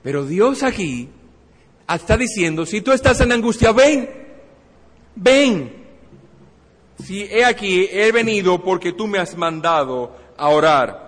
[0.01, 1.09] Pero Dios aquí
[1.93, 4.09] está diciendo, si tú estás en angustia, ven,
[5.13, 5.73] ven,
[7.03, 11.06] si he aquí, he venido porque tú me has mandado a orar.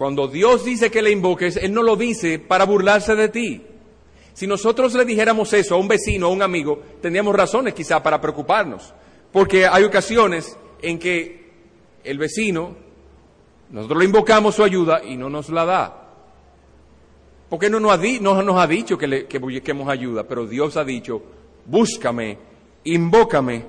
[0.00, 3.60] Cuando Dios dice que le invoques, Él no lo dice para burlarse de ti.
[4.32, 8.18] Si nosotros le dijéramos eso a un vecino, a un amigo, tendríamos razones quizá para
[8.18, 8.94] preocuparnos.
[9.30, 11.50] Porque hay ocasiones en que
[12.02, 12.76] el vecino,
[13.68, 16.08] nosotros le invocamos su ayuda y no nos la da.
[17.50, 19.38] Porque no nos ha, dicho que, le, que
[19.86, 21.22] ayuda, pero Dios ha dicho,
[21.66, 22.38] búscame,
[22.84, 23.66] invócame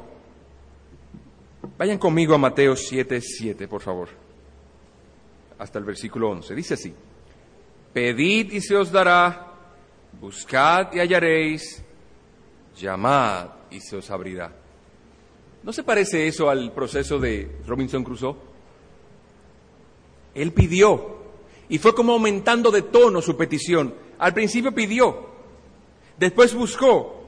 [1.77, 4.09] Vayan conmigo a Mateo 7, 7, por favor,
[5.61, 6.55] hasta el versículo 11.
[6.55, 6.91] Dice así,
[7.93, 9.53] pedid y se os dará,
[10.19, 11.83] buscad y hallaréis,
[12.75, 14.51] llamad y se os abrirá.
[15.61, 18.35] ¿No se parece eso al proceso de Robinson Crusoe?
[20.33, 21.17] Él pidió
[21.69, 23.93] y fue como aumentando de tono su petición.
[24.17, 25.29] Al principio pidió,
[26.17, 27.23] después buscó,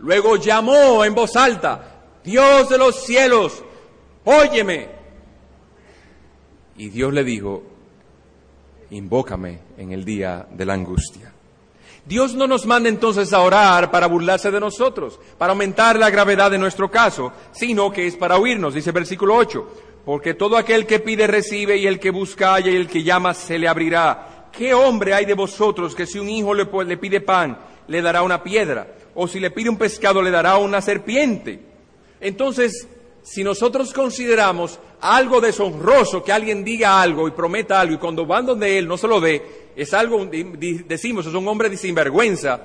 [0.00, 3.62] luego llamó en voz alta, Dios de los cielos,
[4.24, 4.88] óyeme.
[6.78, 7.75] Y Dios le dijo,
[8.90, 11.32] invócame en el día de la angustia.
[12.04, 16.52] Dios no nos manda entonces a orar para burlarse de nosotros, para aumentar la gravedad
[16.52, 19.68] de nuestro caso, sino que es para oírnos, dice versículo 8,
[20.04, 23.34] porque todo aquel que pide recibe y el que busca halla y el que llama
[23.34, 24.50] se le abrirá.
[24.52, 27.58] ¿Qué hombre hay de vosotros que si un hijo le, le pide pan,
[27.88, 28.86] le dará una piedra?
[29.16, 31.60] O si le pide un pescado, le dará una serpiente?
[32.20, 32.88] Entonces,
[33.26, 38.46] si nosotros consideramos algo deshonroso que alguien diga algo y prometa algo y cuando van
[38.46, 42.62] donde él no se lo dé, es algo, decimos, es un hombre de sinvergüenza,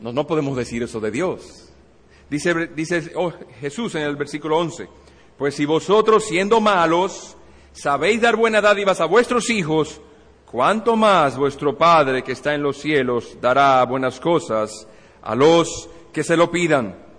[0.00, 1.72] no, no podemos decir eso de Dios.
[2.28, 4.88] Dice, dice oh, Jesús en el versículo 11,
[5.38, 7.36] pues si vosotros siendo malos
[7.72, 10.00] sabéis dar buenas dádivas a vuestros hijos,
[10.50, 14.88] cuánto más vuestro Padre que está en los cielos dará buenas cosas
[15.22, 17.09] a los que se lo pidan.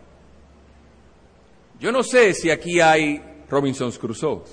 [1.81, 3.19] Yo no sé si aquí hay
[3.49, 4.43] Robinson Crusoe.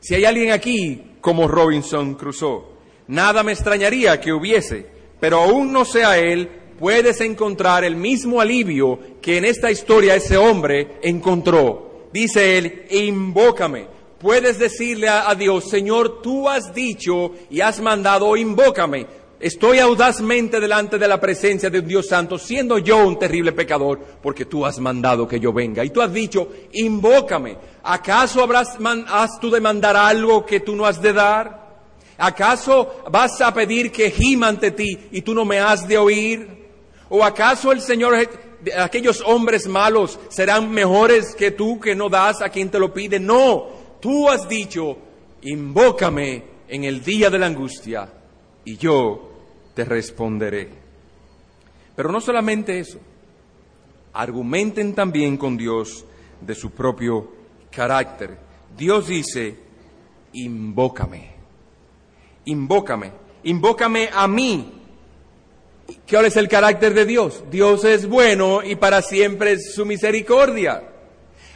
[0.00, 2.64] Si hay alguien aquí como Robinson Crusoe.
[3.06, 4.84] Nada me extrañaría que hubiese,
[5.20, 10.36] pero aún no sea él, puedes encontrar el mismo alivio que en esta historia ese
[10.36, 12.08] hombre encontró.
[12.12, 13.86] Dice él, invócame.
[14.18, 19.06] Puedes decirle a, Dios, Señor, tú has dicho y has mandado, invócame.
[19.44, 24.00] Estoy audazmente delante de la presencia de un Dios Santo, siendo yo un terrible pecador,
[24.22, 25.84] porque tú has mandado que yo venga.
[25.84, 27.58] Y tú has dicho, invócame.
[27.82, 31.76] ¿Acaso habrás, has tú de mandar algo que tú no has de dar?
[32.16, 36.48] ¿Acaso vas a pedir que gima ante ti y tú no me has de oír?
[37.10, 38.14] ¿O acaso el Señor
[38.78, 43.20] aquellos hombres malos serán mejores que tú que no das a quien te lo pide.
[43.20, 43.66] No,
[44.00, 44.96] tú has dicho,
[45.42, 48.10] invócame en el día de la angustia
[48.64, 49.33] y yo
[49.74, 50.68] te responderé.
[51.94, 52.98] Pero no solamente eso,
[54.12, 56.04] argumenten también con Dios
[56.40, 57.30] de su propio
[57.70, 58.36] carácter.
[58.76, 59.56] Dios dice,
[60.32, 61.30] invócame,
[62.44, 63.12] invócame,
[63.44, 64.80] invócame a mí.
[66.08, 67.44] ¿Cuál es el carácter de Dios?
[67.50, 70.82] Dios es bueno y para siempre es su misericordia.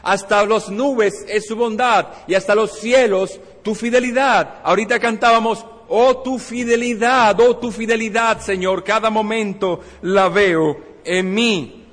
[0.02, 4.60] Hasta las nubes es su bondad y hasta los cielos tu fidelidad.
[4.62, 11.84] Ahorita cantábamos, oh tu fidelidad, oh tu fidelidad, Señor, cada momento la veo en mí.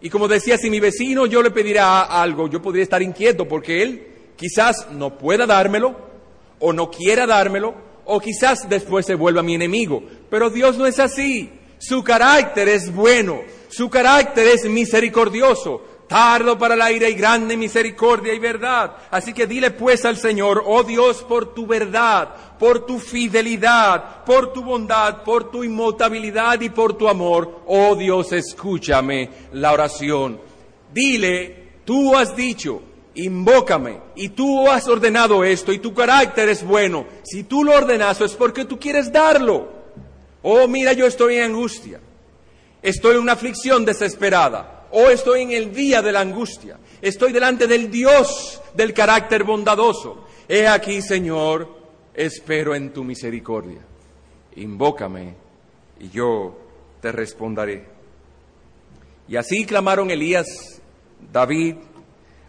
[0.00, 3.82] Y como decía, si mi vecino yo le pediría algo, yo podría estar inquieto porque
[3.82, 4.06] él
[4.36, 5.96] quizás no pueda dármelo
[6.58, 10.02] o no quiera dármelo o quizás después se vuelva mi enemigo.
[10.28, 11.50] Pero Dios no es así.
[11.78, 18.34] Su carácter es bueno, su carácter es misericordioso, tardo para el aire y grande misericordia
[18.34, 18.96] y verdad.
[19.10, 22.28] Así que dile pues al Señor, oh Dios, por tu verdad,
[22.58, 28.32] por tu fidelidad, por tu bondad, por tu inmutabilidad y por tu amor, oh Dios,
[28.32, 30.40] escúchame la oración.
[30.92, 32.82] Dile, tú has dicho,
[33.14, 37.06] invócame, y tú has ordenado esto, y tu carácter es bueno.
[37.22, 39.72] Si tú lo ordenas es porque tú quieres darlo.
[40.42, 42.00] Oh, mira, yo estoy en angustia.
[42.82, 44.81] Estoy en una aflicción desesperada.
[44.92, 46.78] O estoy en el día de la angustia.
[47.00, 50.26] Estoy delante del Dios del carácter bondadoso.
[50.48, 51.68] He aquí, Señor,
[52.14, 53.80] espero en tu misericordia.
[54.56, 55.34] Invócame
[56.00, 56.58] y yo
[57.00, 57.86] te responderé.
[59.28, 60.46] Y así clamaron Elías,
[61.32, 61.76] David,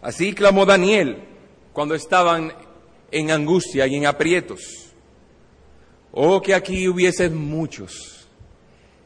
[0.02, 1.24] así clamó Daniel
[1.72, 2.52] cuando estaban
[3.10, 4.92] en angustia y en aprietos.
[6.12, 8.14] Oh, que aquí hubiesen muchos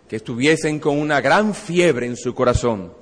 [0.09, 2.93] que estuviesen con una gran fiebre en su corazón,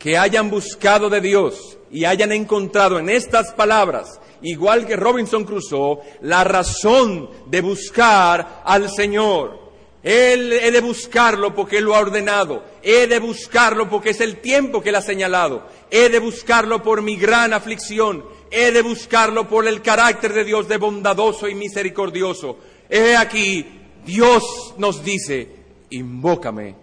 [0.00, 5.98] que hayan buscado de Dios y hayan encontrado en estas palabras, igual que Robinson Crusoe,
[6.22, 9.60] la razón de buscar al Señor.
[10.02, 12.64] Él he de buscarlo porque Él lo ha ordenado.
[12.82, 15.66] He de buscarlo porque es el tiempo que Él ha señalado.
[15.90, 18.24] He de buscarlo por mi gran aflicción.
[18.50, 22.56] He de buscarlo por el carácter de Dios de bondadoso y misericordioso.
[22.88, 23.66] He aquí,
[24.06, 25.46] Dios nos dice,
[25.90, 26.74] invócame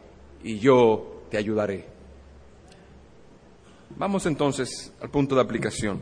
[0.43, 1.96] y yo te ayudaré.
[3.97, 5.99] Vamos entonces al punto de aplicación.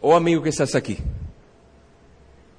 [0.00, 0.98] Oh amigo que estás aquí,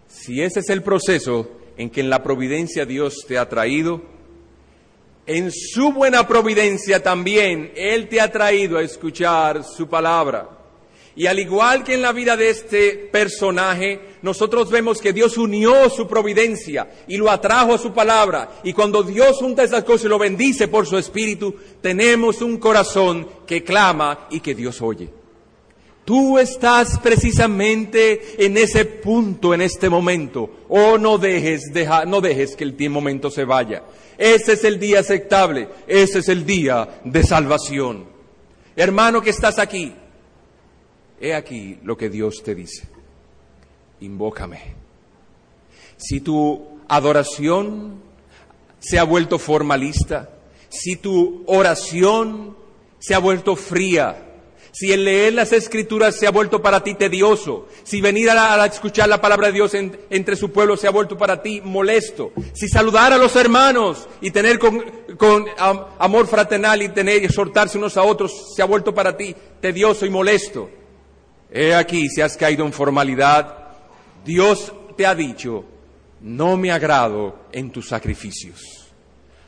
[0.08, 4.02] si ese es el proceso en que en la providencia Dios te ha traído,
[5.26, 10.57] en su buena providencia también Él te ha traído a escuchar su palabra.
[11.18, 15.90] Y al igual que en la vida de este personaje, nosotros vemos que Dios unió
[15.90, 18.60] su providencia y lo atrajo a su palabra.
[18.64, 23.28] Y cuando Dios junta esas cosas y lo bendice por su espíritu, tenemos un corazón
[23.48, 25.10] que clama y que Dios oye.
[26.06, 30.52] Tú estás precisamente en ese punto en este momento.
[30.70, 31.64] Oh, no dejes,
[32.06, 33.82] no dejes que el momento se vaya.
[34.20, 35.68] Ese es el día aceptable.
[35.88, 38.06] Ese es el día de salvación.
[38.76, 39.96] Hermano que estás aquí,
[41.20, 42.88] He aquí lo que Dios te dice.
[44.02, 44.76] Invócame.
[45.98, 48.02] Si tu adoración
[48.80, 50.30] se ha vuelto formalista,
[50.70, 52.56] si tu oración
[53.00, 54.28] se ha vuelto fría,
[54.72, 59.10] si el leer las escrituras se ha vuelto para ti tedioso, si venir a, escuchar
[59.10, 63.12] la palabra de Dios entre su pueblo se ha vuelto para ti molesto, si saludar
[63.12, 65.46] a los hermanos y tener con,
[65.98, 70.12] amor fraternal y tener exhortarse unos a otros se ha vuelto para ti tedioso y
[70.12, 70.70] molesto,
[71.52, 73.68] He aquí, si has caído en formalidad,
[74.26, 75.64] Dios te ha dicho,
[76.22, 78.92] no me agrado en tus sacrificios.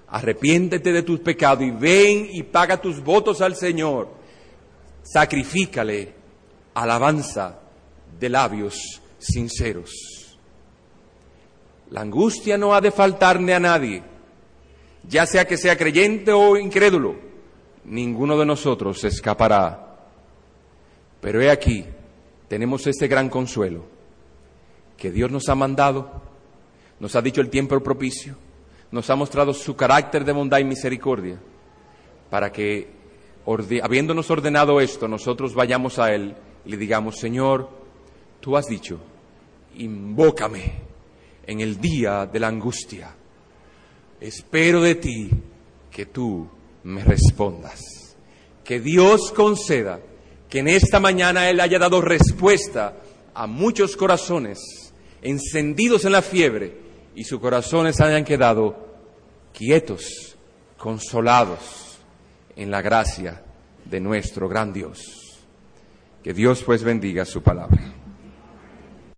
[0.08, 4.10] Arrepiéntete de tus pecados y ven y paga tus votos al Señor.
[5.04, 6.14] Sacrifícale
[6.74, 7.60] alabanza
[8.20, 10.38] de labios sinceros.
[11.92, 14.04] La angustia no ha de faltarle a nadie,
[15.08, 17.16] ya sea que sea creyente o incrédulo.
[17.86, 19.89] Ninguno de nosotros escapará
[21.22, 21.86] pero he aquí,
[22.48, 23.86] tenemos ese gran consuelo,
[24.98, 26.22] que Dios nos ha mandado,
[27.00, 28.36] nos ha dicho el tiempo propicio,
[28.92, 31.40] nos ha mostrado su carácter de bondad y misericordia,
[32.30, 32.90] para que,
[33.82, 37.70] habiéndonos ordenado esto, nosotros vayamos a Él y le digamos, Señor,
[38.40, 39.00] tú has dicho,
[39.76, 40.74] invócame
[41.46, 43.16] en el día de la angustia,
[44.20, 45.30] espero de ti
[45.92, 46.48] que tú
[46.84, 48.16] me respondas,
[48.64, 50.00] que Dios conceda
[50.50, 52.96] que en esta mañana Él haya dado respuesta
[53.34, 54.60] a muchos corazones
[55.22, 56.78] encendidos en la fiebre
[57.16, 58.76] y sus corazones hayan quedado
[59.54, 60.38] quietos
[60.78, 62.00] consolados
[62.56, 63.44] en la gracia
[63.86, 65.38] de nuestro gran Dios.
[66.24, 67.99] Que Dios pues bendiga su palabra.